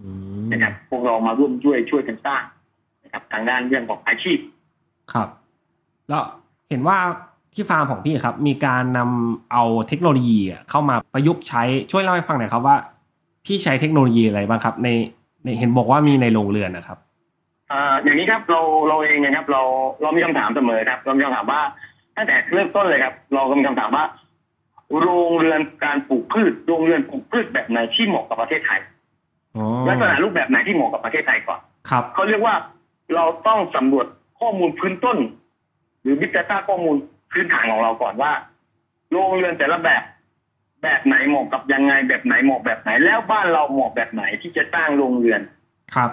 [0.00, 0.08] อื
[0.44, 2.42] มนะครับ พวกเรามาร่วมช่วยช่วยกันสร้าง
[3.04, 4.38] นะครับ ทางด้านเรื่องของอาชีพ
[5.12, 5.28] ครับ
[6.08, 6.22] แล้ว
[6.68, 6.98] เห็นว่า
[7.54, 12.76] ที่ฟาร์มของพี่ครับ มีการนำเอาเทคโนโลยีอะเข้ามาประยุกต์ใช้ช่วยเล่าให้ฟังหน่อยครับว่า
[13.46, 14.88] พี่ใช้เทคโนโลยีอะไรบ้างครับ ใน
[15.44, 16.98] ในเห็นบอกว่ามีในโรงเรือนนะครับ
[17.72, 19.62] อ่าอย่างนี้ครับเราเราเองนะครับ เรา
[20.02, 21.60] เรามีคำถามเสมอครับ เรามีคำถามว่า
[22.16, 24.04] ตั้งแต่เริ่มต้นเลยครับ เราก็มีคำถามว่า
[25.00, 28.80] โรงเรือนการปลูกพืชโรงเรือนปลูกพืชแบบไหนที่เหมาะกับประเทศไทย
[29.56, 32.54] อ๋อลักษณะรูปแบบไหนที่เหมาะกับประเทศไทยก่อนครับเขาเรียกว่า
[33.14, 34.06] เราต้องสำรวจ
[34.40, 35.18] ข้อมูลพื้นต้น
[36.02, 36.96] หรือ Big Data ข้อมูล
[37.32, 38.32] พื้นฐานของเราก่อนว่า
[39.12, 40.02] โรงเรือนแต่ละแบบ
[40.82, 45.40] แบบไหนเหมาะกับยังไง แบบไหนเหมาะแบบไหน แล้วบ้านเราเหมาะแบบไหนที่จะสร้างโรงเรือน
[45.94, 46.10] ครับ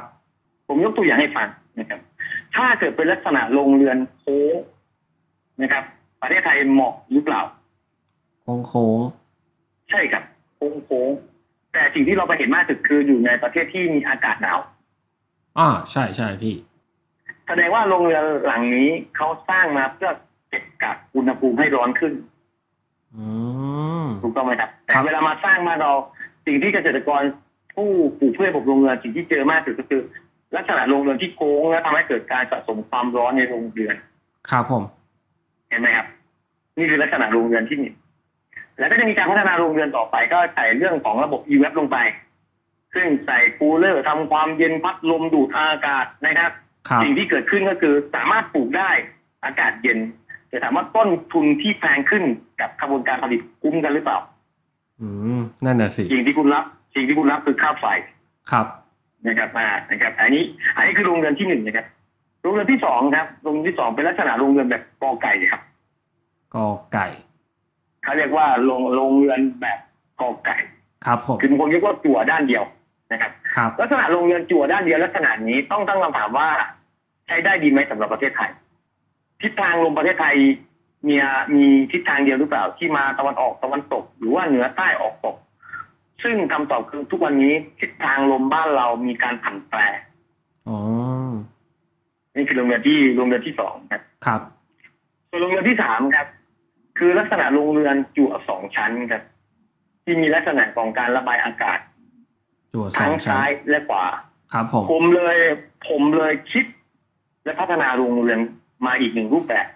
[0.68, 1.48] ผมยกตัวอย่างให้ฟัง
[1.80, 2.00] นะครับ
[2.56, 4.56] ถ้าเกิดเป็นลักษณะโรงเรือนโค้ง
[5.62, 5.84] นะครับ
[6.22, 7.42] ประเทศไทยเหมาะหรือเปล่า
[8.46, 9.00] โค้งโค้ง
[9.90, 10.24] ใช่ครับ
[10.58, 11.10] โค้งโค้ง
[11.74, 14.60] แต่สิ่งที่เราไปเห็นมากที่สุดคืออยู่ในประเทศที่มีอากาศหนาว
[15.58, 16.56] อ่าใช่ใช่พี่
[17.48, 20.12] แสดงว่าโรงเรือนหลังนี้เขาสร้างมาเพื่อ
[20.50, 22.14] เก็บกักอุณหภูมิให้ร้อนขึ้น
[23.16, 23.26] อื
[24.04, 25.92] มถูกต้องไหมครับ แต่ครับเวลามาสร้างมานเรา
[26.46, 27.22] สิ่งที่เกษตรกร
[27.76, 30.02] ผู้ปลูกพืชระบบโรงเรือนสิ่งที่เจอมากที่สุดก็คือ
[30.56, 33.96] ลักษณะโรงเรือนที่โค้งและทำให้เกิดการสะสมความร้อนในโรงเรือน
[34.50, 34.84] ครับผม
[35.70, 36.08] เห็นไหมครับ
[36.78, 37.96] นี่คือลักษณะโรงเรือนที่หนึ่ง
[38.80, 41.98] แล้วก็จะมีการพัฒนาโรงเรือนต่อไปก็ใส่เรื่องของระบบ e w a p ลงไป
[42.96, 46.52] ซึ่งใส่คูลเลอร์ทำความเย็นพัดลมดูดอากาศนะครับ
[46.88, 48.90] ครับ สิ่งที่เกิดขึ้นก็คือสามารถปลูกได้
[49.46, 50.00] อากาศเย็น
[50.50, 52.24] แต่ถามว่าต้นทุนที่แพงขึ้น
[52.62, 54.18] กับกระบวนการผลิตคุ้มกันหรือเปล่า
[55.02, 55.08] อื
[55.38, 56.64] มนั่นน่ะสิสิ่งที่คุณรับ
[56.96, 57.86] สิ่งที่คุณรับคือค่าไฟ
[58.52, 58.68] ครับ
[59.28, 60.44] นะครับมานะครับ อันนี้
[60.78, 61.86] อันนี้คือโรงเรือนที่หนึ่งนะครับ
[62.42, 65.62] โรงเรือนที่สองครับ โรงเรือนที่สองเป็นลักษณะโรงเรือนแบบกอไก่ครับ
[66.56, 67.08] กอไก่
[68.06, 69.80] เขาเรียกว่าโรงโรงเรือนแบบ
[70.22, 70.58] กอไก่
[71.06, 72.64] ครับผมคือบางคนเรียกว่าจั่วด้านเดียว
[73.12, 76.50] นะครับครับลักษณะโรงเรือนจั่วด้านเดียวลักษณะนี้ต้องตั้งคำถามว่า
[77.28, 78.52] ใช้ได้ดีไหมสำหรับประเทศไทย
[79.42, 80.36] ทิศทางลมประเทศไทย
[81.08, 81.16] มี
[81.56, 85.36] มีทิศทางเดียวหรือเปล่าที่มาตะวันออกตะวันตก หรือว่าเหนือใต้ออกตก
[86.24, 89.80] ซึ่งคำตอบคือทุกวันนี้ทิศทางลมบ้านเรามีการผันแปร
[90.68, 90.78] อ๋อ
[92.36, 94.42] นี่คือโรงเรือนที่โรงเรือนที่สองครับครับ
[95.30, 96.28] ส่วนโรงเรือนที่สามครับ
[96.98, 99.24] คือลักษณะโรงเรือนจั่วสองชั้นครับ
[100.04, 101.80] ที่มีลักษณะของการระบายอากาศ
[102.74, 104.04] จั่วสอทั้งงชั้นซ้ายและขวา
[104.54, 105.38] ครับผมผมเลย
[105.90, 106.66] ผมเลยคิด
[107.46, 108.40] และพัฒนาโรงเรือน
[108.86, 109.68] มาอีกหนึ่งรูปแบบ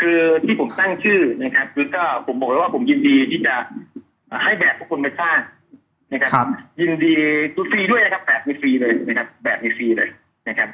[0.00, 3.54] คือที่ผมตั้งชื่อนะครับคือก็ผมบอกเลยว่าผมยินดีที่จะ
[4.44, 5.38] ให้แบบพวกคุณไปสร้าง
[6.12, 6.46] นะครับครับ
[6.80, 7.14] ยินดี
[7.70, 10.08] ฟรีด้วยนะครับ แบบมีฟรีเลยนะครับ แบบมีฟรีเลย
[10.48, 10.68] นะครับ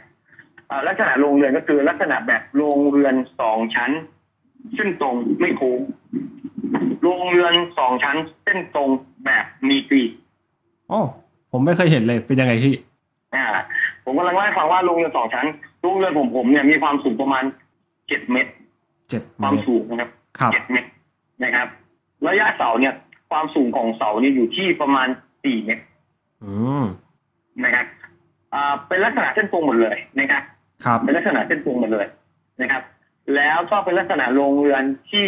[0.67, 3.91] เอ่อลักษณะโรงเรือนก็คือลักษณะแบบโรงเรือนสองชั้น
[4.75, 5.81] เส้นตรงไม่โค้ง
[7.03, 8.89] โรงเรือนสองชั้นเส้นตรง
[9.25, 10.11] แบบมีปีก
[10.89, 11.01] โอ้
[11.53, 12.75] ผมไม่เคยเห็นเลยเป็นยังไงพี่
[13.35, 13.45] อ่า
[14.05, 15.47] ผมกำลังเล่าให้ฟังว่าโรงเรือนสองชั้น
[15.83, 17.45] โรงเรือนผมผมเนี่ยมีความสูงประมาณ
[18.09, 18.53] เจ็ดเมตร
[19.11, 20.89] เจ็ดคเมวามตรสูงนะครับครับเจ็ดเมตร
[21.43, 21.69] นะครับ
[22.29, 22.95] ระยะเสาเนี่ย
[23.31, 25.09] ความสูงของเสาเนี่ยอยู่ที่ประมาณ
[25.45, 25.85] สี่เมตร
[26.45, 26.85] อืม
[27.65, 27.87] นะครับ
[28.55, 30.43] อ่าเป็นลักษณะเส้นตรงหมดเลยนะครับ
[30.85, 32.07] ครับ เป็นลักษณะเส้นตรงหมดเลย
[32.61, 32.83] นะครับ
[33.35, 35.27] แล้วก็เป็นลักษณะโรงเรือนที่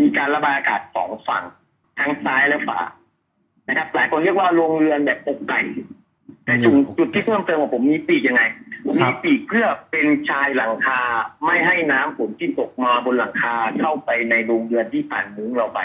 [0.00, 1.44] มีการระบายอากาศสองฝั่ง
[1.98, 2.80] ทั้งซ้ายและขวา
[3.68, 5.60] นะครับ หลายคนเรียกว่าโรงเรือนแบบอกไก่
[6.44, 8.42] แต่จุดจุดที่เพิ่มเติมของผมมีปีกยังไง
[9.00, 11.00] ครัมีบปีกเพื่อเป็นชายหลังคา
[11.44, 15.80] ไม่ให้น้ำฝนที่ตกมาบนหลังคาเข้าไปในโรงเรือนที่ผ่านมุ้งเราไป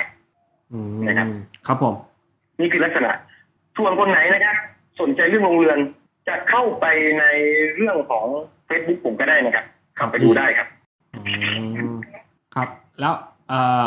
[0.74, 1.28] อืมนะครับ
[1.68, 1.96] ครับผม
[2.60, 3.12] นี่คือลักษณะ
[3.78, 4.56] ส่วนคนไหนนะครับ
[5.02, 5.78] สนใจเรื่องโรงเรือน
[6.28, 6.86] จะเข้าไป
[7.20, 7.26] ใน
[7.78, 8.26] เรื่องของ
[8.70, 10.75] Facebook ผมก็ได้นะครับเข้าไปดูได้ครับอืม
[12.56, 13.14] ครับ แล้ว
[13.50, 13.86] เอ่อ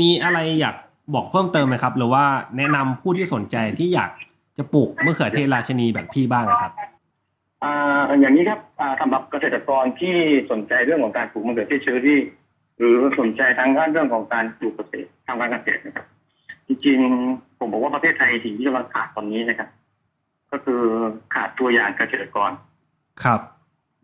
[0.00, 0.76] มีอะไรอยาก
[1.14, 2.24] บอกเพิ่มเติมไหมครับ หรือว่า
[2.56, 4.10] แนะนำผู้ที่สนใจที่อยาก
[4.58, 6.72] จะปลูกมะเขือเทศราชินีแบบพี่บ้างอะครับ
[7.64, 10.14] อ่าอย่างนี้ครับอ่าสำหรับเกษตรกรที่
[10.50, 12.20] สนใจเรื่องของการปลูกมะเขือเทศเชอรี่
[12.78, 16.06] หรือสนใจทางด้านเรื่องของการปลูกเกษตรทำการเกษตรนะครับ
[16.66, 19.68] จริงๆ ผมบอกว่าประเทศไทยสิ่งที่กำลังขาดตอนนี้นะครับ
[20.52, 20.82] ก็คือ
[21.34, 22.50] ขาดตัวอย่างเกษตรกร
[23.24, 23.40] ครับ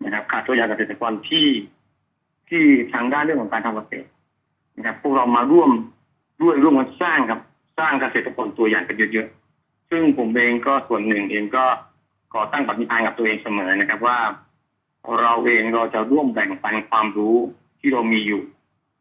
[0.05, 1.47] นะครับขาดตัวอย่างเกษตรกรที่
[2.51, 4.09] ที่ทางด้านเรื่องของการทำเกษตร
[4.77, 5.71] นะครับพวกเรามาร่วม
[6.43, 7.41] ด้วยร่วมกันสร้างครับ
[7.79, 11.65] สร้างเกษตรกรตัวอย่างกันเยอะๆซึ่งผมเองก็ส่วนหนึ่งเองก็
[12.33, 14.19] ขอตั้งปณิธานกับตัวเองเสมอนะครับว่า
[15.21, 17.37] เราเองเราจะร่วมแบ่งปันความรู้
[17.81, 18.43] ที่เรามีอยู่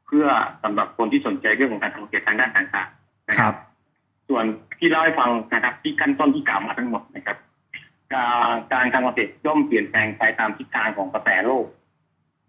[0.05, 0.27] เพื่อ
[0.63, 3.55] สำหรับคนที่สนใจเรื่องของการทำเกษตรทางด้านต่างๆนะคครัรับบ
[4.29, 4.45] ส่วน
[4.79, 7.37] ที่เล่าให้ฟังนะครับ ที่ขั้นต้นที่กล่าวมาทั้งหมดนะครับ
[8.13, 11.65] การการทำเกษตรย่อมเปลี่ยนแปลงไปตามทิศทางของกระแสโลก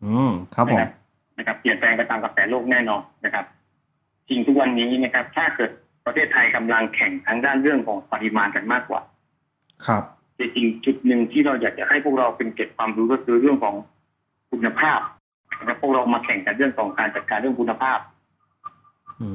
[0.04, 0.90] อืมครับผมนะครับ
[1.38, 3.44] นะครับเปลี่ยนแปลงไปตามกระแสโลกแน่นอนนะครับ
[4.28, 5.70] จริงทุกวันนี้นะครับ ถ้าเกิด
[6.06, 9.00] ประเทศไทยกำลังแข่งทางด้านเรื่องของปริมาณกันมากกว่า
[9.86, 10.02] ครับ
[10.38, 13.74] จริงๆจุดหนึ่งที่เราอยากจะให้พวกเราเป็นเก็บความรู้ก็คือเรื่องของ
[14.50, 15.00] คุณภาพ
[15.58, 17.98] นะครับพวกเรามาแข่งกันเรื่องของการจัดการเรื่องคุณภาพ
[19.20, 19.28] อื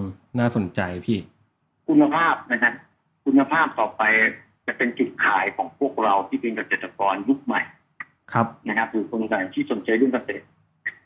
[0.00, 0.02] ม
[0.38, 1.18] น่าสนใจพี่
[1.88, 2.72] คุณภาพนะครับ
[3.24, 4.02] คุณภาพต่อไป
[4.66, 7.60] จะเป็นจุดขายของพวกเราที่เป็นเกษตรกรยุคใหม่
[8.34, 10.44] ครับนะครับหรือคนต่างที่สนใจเรื่องเกษตร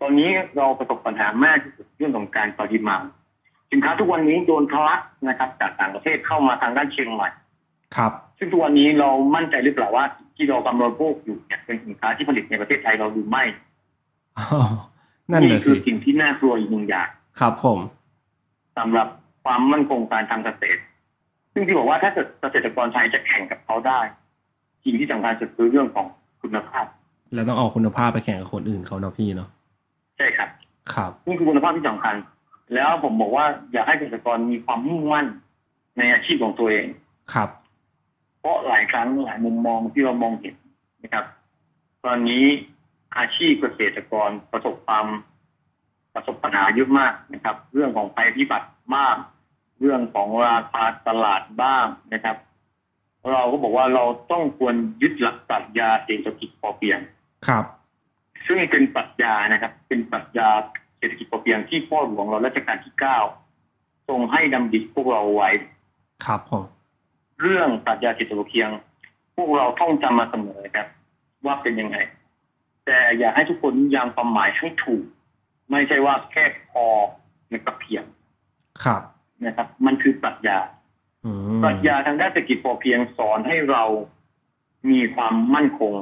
[0.01, 3.03] ตอนนี้เราประสบปัญหามากที่สุดเรื่องของการปริมาณ
[3.73, 7.29] สินค้าทุกวันนี้โดนทะลักนะครับ จากต่างประเทศเข้ามาทางด้านเชียงใหม่
[7.97, 10.05] ครับ ซึ่งทุกวันนี้เรามั่นใจหรือเปล่าว่า
[10.37, 13.45] ที่เรากำลังโภคอยู่เนี่ยเป็นสินค้าที่ผลิตในประเทศไทยเราหรือไม่
[14.39, 14.47] อ๋อ
[15.33, 17.09] นั่นแหละคืสิอสิ่งที่น่ากลัวอีกหนึ่งอย่าง
[17.41, 17.79] ครับผม
[18.79, 19.09] สำหรับ
[19.45, 20.81] ความมั่นคงการทำเกษตร
[21.53, 24.01] ซึ่งที่บอกว่าถ้าเกิดเกษตรกรไทยจะแข่งกับเขาได้
[24.85, 26.07] สิ่งที่สำคัญสุดคือเรื่องของ
[26.41, 26.87] คุณภาพ
[27.35, 29.49] แล้วต้องเอาคุณภาพไปแข่งกับคนอื่นเขาเนาะพี่เนาะ
[30.17, 30.49] ใช่ครับ
[30.95, 32.15] ครับนี่คือคุณภาพที่สำคัญ
[32.75, 35.27] แล้วผมบอกว่าอยากให้เกษตรกรมีความมุ่งมั่น
[35.99, 36.87] ในอาชีพของตัวเอง
[37.35, 37.49] ครับ
[38.41, 40.55] เพราะหลายครั้งหลายมุมมองที่เรามองเห็น
[41.03, 41.25] นะครับ
[42.05, 42.45] ตอนนี้
[43.19, 45.07] อาชีพเกษตรกรประสบความ
[46.15, 49.17] ประสบปัญหาเยอะมากนะครับ เรื่องของภัยพิบัติบ้าง
[49.81, 52.37] เรื่องของราคาตลาดบ้างนะครับ
[53.33, 56.99] เราก็บอกว่าเราต้องควรยึดหลักปรัชญาเศรษฐกิจพอเพียง
[57.47, 57.65] ครับ
[58.47, 60.49] ซึ่งเป็นปรัชญานะครับ เป็นปรัชญา
[60.99, 63.19] เศรษฐกิจพอเพียงที่พ่อหลวงเรารัชกาลที่เก้า
[64.09, 65.51] ทรงให้ดำดิพวกเราไว้
[66.27, 66.65] ครับผม
[67.41, 68.69] เรื่องปรัชญาเศรษฐกิจพอเพียง
[69.37, 70.87] พวกเราท่องจำมาเสมอครับ
[71.47, 71.97] ว่าเป็นยังไง
[72.85, 75.05] แต่อยากให้ทุกคนนิยามความหมายให้ถูก
[75.71, 76.87] ไม่ใช่ว่าแค่พอ
[77.49, 78.05] ในกับเพียง
[78.85, 79.03] ครับ
[79.45, 80.59] นะครับ มันคือปรัชญา
[81.25, 83.85] อืมปรัชญาทางด้านเศรษฐกิจพอเพียงสอนให้เรา
[84.91, 85.93] มีความมั่นคง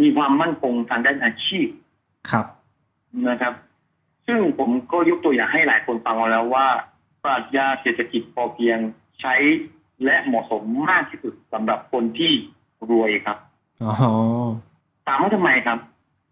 [0.00, 1.68] มีความมั่นคงทางด้านอาชีพ
[2.30, 2.46] ครับ
[3.28, 3.54] นะครับ
[4.26, 6.66] ซึ่งผมก็ยกตัวอย่างให้หลายคนฟังมาแล้วว่า
[7.24, 8.78] ปรัชญาเศรษฐกิจพอเพียง
[9.20, 9.34] ใช้
[10.04, 12.32] และเหมาะสมมากที่สุดสำหรับคนที่
[12.90, 13.38] รวยครับ
[13.82, 13.92] อ๋อ
[15.06, 15.78] ถามว่าทำไมครับ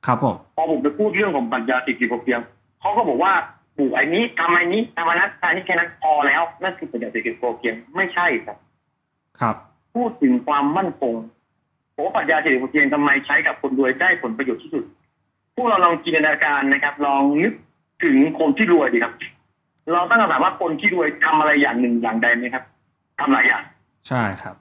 [0.06, 2.40] ครับผมพอผมไปพูดเรื่องของปรัชญาเศรษฐกิจพอเพียง
[2.80, 3.32] เขาก็บอกว่า
[3.76, 8.56] ปลูกไอ้นี้ทำไอ้นี้ทำอันนั้นทำอันนี้แค่นั้นพอแล้วนั่นคือปรัชญาเศรษฐกิจพอเพียงไม่ใช่ครับ
[9.40, 9.56] ครับ
[9.94, 11.14] พูดถึงความมั่นคง
[11.94, 14.84] ผมว่าปรัชญาเศรษฐกิจพอเพียงทำไมใช้กับคนรวยได้ผลประโยชน์ที่สุด
[15.54, 17.54] พวกเราลองจินตนาการนะครับ ลองนึก
[18.04, 19.14] ถึงคนที่รวยดีครับ
[19.92, 22.64] เราตั้งคำถามว่าคนที่รวยทำอะไรอย่างหนึ่งอย่างใดไหมครับ
[23.18, 23.62] ทำหลายอย่าง
[24.08, 24.54] ใช่ครับ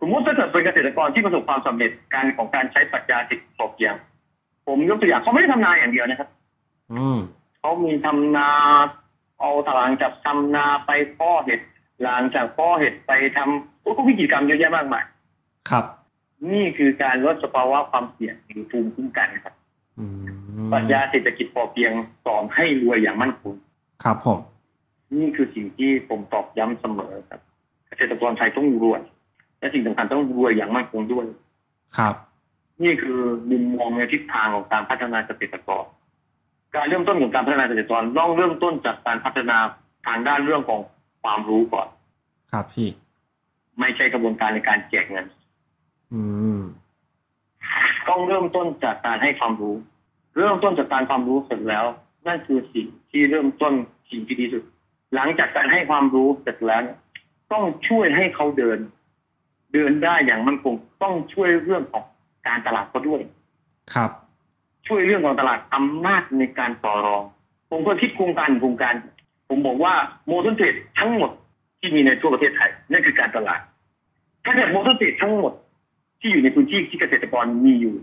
[0.00, 3.94] สมมติถ้าเกิดเป็นเกษตรกรที่ประสบความสำเร็จการของการใช้ปรัชญาสิบพอเพียง
[4.66, 6.28] ผมยกตัวอย่างเขาไม่ได้ทำนาอย่างเดียวนะครับ
[6.92, 7.18] อืม
[7.60, 8.50] เขามีทำนา
[9.40, 11.60] เอาหลังจากทำนาไปเพ่อเห็ด
[12.02, 15.04] หลังจากเพ่อเห็ดไปทำโอ้ก็วิธีกรรมเยอะแยะมากมาย
[15.70, 15.84] ครับ
[16.50, 19.54] นี่คือการลดสภาวะความเสี่ยงหรือภูมิคุ้มกันครับ
[19.98, 20.06] อื
[20.66, 21.92] มปรัชญาเศรษฐกิจพอเพียง
[22.24, 23.54] สอนให้รวยอย่างมั่นคง
[24.04, 24.40] ครับผม
[25.18, 27.40] นี่คือสิ่งที่ผมตอกย้ำเสมอครับ
[27.88, 29.00] เกษตรกรไทยต้องรวย
[29.58, 31.26] และสิ่งสำคัญต้องรวยอย่างมั่นคงด้วย
[31.98, 32.14] ครับ
[32.82, 33.20] นี่คือ
[33.50, 35.84] มุมมองในทิศทางของการพัฒนาเกษตรกร
[36.74, 39.58] การเริ่มต้นของการพัฒนาเกษตรกรต้องเริ่มต้นจากการพัฒนา
[40.06, 40.80] ทางด้านเรื่องของ
[41.22, 41.88] ความรู้ก่อน
[42.52, 42.88] ครับพี่
[43.80, 45.26] ไม่ใช่กระบวนการในการแจกเงิน
[46.12, 46.22] อื
[46.58, 46.60] ม
[48.08, 49.74] ต้องเริ่มต้นจากการให้ความรู้
[50.36, 51.84] เริ่มต้นจากการความรู้เสร็จแล้ว
[52.26, 53.72] นั่นคือสิ่งที่เริ่มต้น
[54.10, 54.64] สิ่งที่ดีที่สุด
[55.14, 56.98] หลังจากการให้ความรู้เสร็จแล้วเนี่ย
[57.52, 58.78] ต้องช่วยให้เขาเดิน
[59.72, 62.04] เดินได้อย่างมั่นคงต้องช่วยเรื่องของ
[62.46, 63.20] การตลาดเขาด้วย
[63.94, 64.10] ครับ
[64.86, 67.22] ช่วยเรื่องของตลาดอำนาจในการต่อรอง
[67.70, 68.94] ผมก็คิดโครงการโครงการ
[69.48, 69.94] ผมบอกว่า
[70.26, 71.30] โมเดิร์นเทรดทั้งหมด
[71.80, 73.60] ที่มีในทั่วประเทศไทยนั่นคือการตลาด
[74.44, 75.52] ถ้าเกิด modern trade ทั้งหมด
[76.22, 77.96] ที่อยู่ในพื้นที่ที่เกษตรกรมีอยู่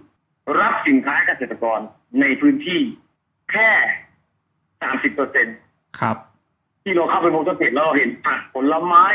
[0.60, 1.80] รับสินค้าเกษตรกร
[2.22, 2.80] ในพื้นที่
[3.52, 3.70] แค่
[4.82, 5.48] สามสิบเปอร์เซ็นต์
[6.00, 6.18] ครับ
[6.84, 9.06] ที่เราเข้าไป modern trade แล้วเราเห็นผักผลไม้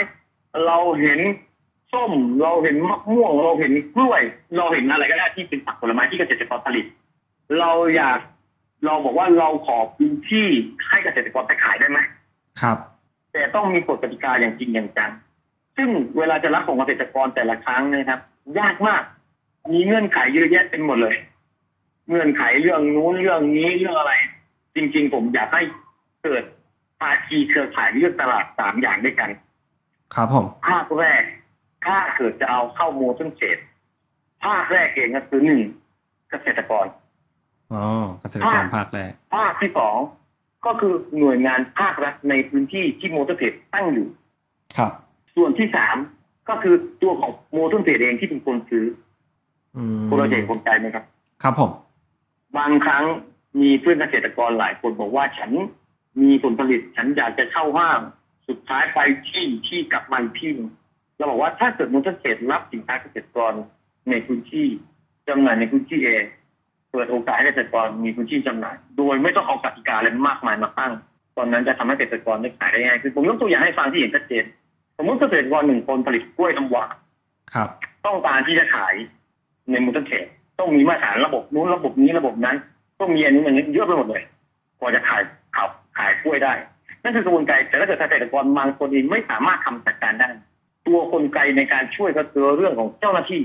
[0.66, 1.20] เราเห็น
[1.92, 4.22] ส้มเราเห็นมะม่วง เราเห็นกล้วย
[4.57, 6.86] เราเห็นอะไรก็ได้ที่เป็นผักผลไม้ที่เกษตรกรผลิต
[7.59, 8.18] เราอยาก
[8.86, 10.48] เราบอกว่าเราขอพื้นที่
[10.88, 11.98] ให้เกษตรกรไปขายได้ไหม
[12.61, 12.78] ครับ
[13.32, 15.11] แต่ต้องมีกฎกติกาอย่างจริงอย่างจัง
[15.77, 18.20] ซึ่งเวลาจะรับของเกษตรกรแต่ละครั้งนะครับ
[18.61, 19.03] ยากมาก
[19.72, 21.16] มีเงื่อนไขเยอะแยะเต็มหมดเลย
[22.09, 24.12] เงื่อนไขเรื่องนู้นเรื่องนี้เรื่องอะไร
[24.77, 25.62] จริง ๆ ผมอยากให้
[26.25, 26.45] เกิด
[27.01, 29.31] ภาคีเครือข่ายเรื่องตลาดสามอย่างด้วยกัน
[30.14, 31.22] ครับผมภาคแรก
[31.87, 33.59] ถ้าเกิดจะเอาเข้าโมเดิร์นเทรด
[34.45, 35.62] ภาคแรกเองก็คือหนึ่ง
[36.31, 36.87] เกษตรกร
[37.72, 37.85] อ๋อ
[38.20, 39.97] เกษตรกรภาคแรก ภาคที่สอง
[40.66, 44.09] ก็คือหน่วยงานภาครัฐในพื้นที่ที่ modern trade ตั้งอยู่
[44.77, 44.93] ครับ
[45.37, 45.97] ส่วนที่สาม
[46.49, 48.87] ก็คือตัวของ modern trade เองที่เป็นคนซื้อ
[49.76, 51.05] อืมคุณเราจะเห็นคนใจไหมครับ
[51.43, 51.70] ครับผม
[52.57, 53.05] บางครั้ง
[53.61, 55.51] มีเพื่อนเกษตรกรหลายคนบอกว่าฉัน
[56.22, 58.01] มีผลผลิต ฉันอยากจะเข้าห้าง
[58.49, 60.68] สุดท้ายไปที่ที่กลับมาอีกที่หนึ่ง
[61.16, 63.53] เราบอกว่าถ้าเกิด modern trade รับสินค้าเกษตรกร
[64.11, 64.66] ในพื้นที่
[65.28, 66.24] จำหน่ายในพื้นที่เอง
[66.93, 70.93] เปิดโอกาสให้เกษตรกรมีพื้นที่จำหน่าย โดยไม่ต้องเอากติกาอะไรมากมายมาตั้ง
[71.37, 74.45] ตอนนั้นจะทำให้เกษตรกรได้ขายได้ง่ายคือผมยกตัวอย่างให้ฟังที่เห็นชัดเจน
[74.97, 76.84] สมมติเกษตรกรหนึ่งคนผลิตกล้วยน้ำว้า
[77.55, 77.68] ครับ
[78.07, 78.95] ต้องการที่จะขาย
[79.70, 80.24] ในมูลเทรด
[80.59, 82.57] ต้องมีมาตรฐานระบบนู้นระบบนี้ระบบนั้น
[83.01, 84.22] ต้องมีอันนี้อันนี้เยอะไปหมดเลย
[84.78, 85.22] กว่าจะขาย
[85.57, 86.53] ขับขายกล้วยได้
[87.03, 90.28] นั่นคือกระบวนการแต่ถ้าเกิดเกษตรกรบางคนเองไม่สามารถทำจัดการได้
[90.86, 93.42] ตัวกลไกในการช่วยก็คือเรื่องของเจ้าหน้าที่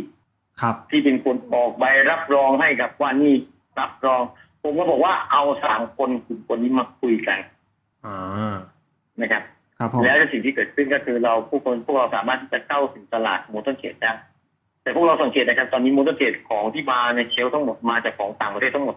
[0.61, 3.35] ครับ ที่เป็นคนออกใบรับรองให้กับว่านี่
[3.79, 4.21] รับรอง
[4.63, 7.39] ผมก็บอกว่าเอาสามคนกลุ่มคนนี้มาคุยกัน
[8.05, 8.57] อ่า
[9.21, 9.58] นะครับครับผม
[10.03, 14.11] แล้วสิ่งที่เกิดขึ้นก็คือเราผู้คนพวกเราสามารถที่จะเข้าถึงตลาด modern trade ได้
[14.83, 18.95] แต่พวกเราสังเกตนะครับ ตอนนี้ modern trade ของที่มาใน shelf ทั้งหมดมาจากของต่างประเทศทั้งหมด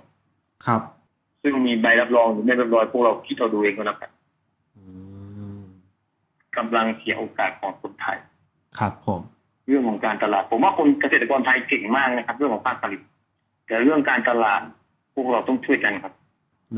[0.66, 0.80] ครับ
[1.42, 4.10] ซึ่งมีใบรับรองหรือไม่รับรองพวกเราคิดเอาดูเองก็แล้วกัน
[4.76, 4.84] อื
[5.58, 5.60] ม
[6.56, 8.18] กำลังเสียโอกาสของคนไทย
[8.78, 9.20] ครับผม
[9.66, 13.00] เรื่องของการตลาด ผมว่าคนเกษตรกรไทยเก่งมากนะครับ เรื่องของภาคผลิต
[13.66, 14.60] แต่เรื่องการตลาด
[15.14, 16.12] พวกเราต้องช่วยกันครับ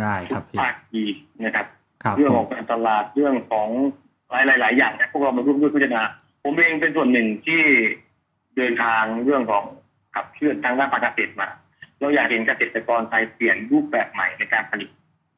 [0.01, 1.05] ได้ครับพี่ภาคดี
[1.45, 1.84] นะครับครับ
[2.17, 3.69] เรื่องผขมองการตลาดเรื่องของ
[4.31, 6.03] หลายหลายๆอย่างนะพวกเรามาร่วมด้วยพิจารณา
[6.45, 7.63] ผมเองเป็นส่วนหนึ่งที่
[8.57, 9.65] เดินทางเรื่องของ
[10.15, 11.49] ขับเคลื่อนทางด้านภาคเกษตรมา
[12.01, 14.91] เราอยากเห็นเกษตรกรไทยเปลี่ยนรูปแบบใหม่ในการผลิต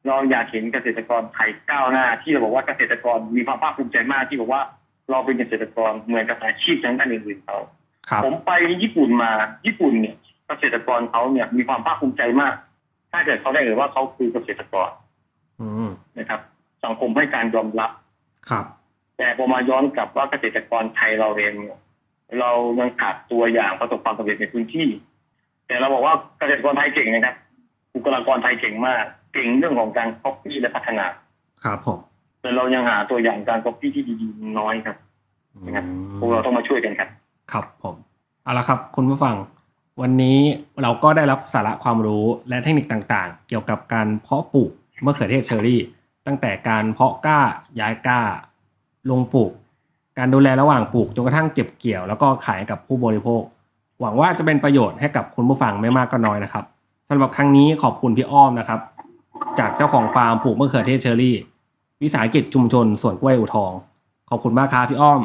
[0.07, 4.61] เราอยากเห็นเกษตรกรไทยก้าวหน้า ที่เราบอกว่าเกษตรกรมีความภาคภูมิใจมากที่บอกว่า
[5.11, 7.57] เราเป็นเกษตรกรเหมือนกับอาชีพทางด้านอื่นๆเขา
[8.09, 8.51] ครับผมไป
[8.83, 9.31] ญี่ปุ่นมา
[9.65, 10.15] ญี่ปุ่นเนี่ย
[10.47, 12.53] เกษตรกรเขาเนี่ยมีความภาคภูมิใจมาก
[13.11, 14.89] ถ้าเกิดเขาได้เอ่ยว่าเขาคือเกษตรกร
[15.61, 16.41] อืมนะครับ
[16.83, 17.91] สังคมให้การยอมรับ
[18.49, 18.65] ครับ
[19.17, 21.79] แต่พอมาย้อนกลับว่าเกษตรกรไทยเราเองเนี่ย
[22.39, 24.87] เรายังขาดตัวอย่างประสบความสำเร็จในพื้นที่
[25.67, 27.35] แต่เราบอกว่าเกษตรกรไทยเก่งนะครับ
[27.93, 29.03] บุคลากรไทยเก่งมาก
[29.33, 31.05] เก่งเรื่องของการ copy และพัฒนา
[31.63, 31.99] ครับผม
[32.41, 34.97] แต่เรายังหาตัวอย่างการ copy ที่ดีๆน้อยครับ
[35.65, 37.09] นะครับอืมพวกเราต้องมาช่วยกันครับ
[37.51, 37.95] ครับผม
[38.43, 39.35] เอาละครับ คุณผู้ฟัง
[40.01, 40.39] วันนี้
[40.81, 44.71] เราก็ได้รับสาระความรู้และเทคนิคต่างๆ เกี่ยวกับการเพาะปลูก
[45.05, 45.81] มะเขือเทศเชอรี่
[46.27, 47.39] ตั้งแต่การเพาะกล้า
[47.79, 48.21] ย้ายกล้า
[49.09, 49.51] ลงปลูก
[50.17, 53.41] การดูแลระหว่างปลูกจนกระทั่งเก็บเกี่ยว แล้วก็ขายกับผู้บริโภค
[54.01, 56.65] หวังว่าจะเป็นประโยชน์ให้กับคุณผู้ฟังไม่มากก็น้อยนะครับ
[57.09, 58.79] สำหรับครั้งนี้ขอบคุณพี่อ้อมนะครับ
[59.59, 61.35] จากเจ้าของฟาร์มปลูกมะเขือเทศเชอรี่
[62.01, 63.71] วิสาหกิจชุมชนสวนกล้วยอู่ทอง
[64.29, 65.21] ขอบคุณมากครับพี่อ้อม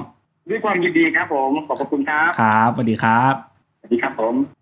[0.51, 3.35] ด้วยความยินดีครับผมขอบพระคุณครับครับสวัสดีครับ
[3.81, 4.62] สวัสดีครับผม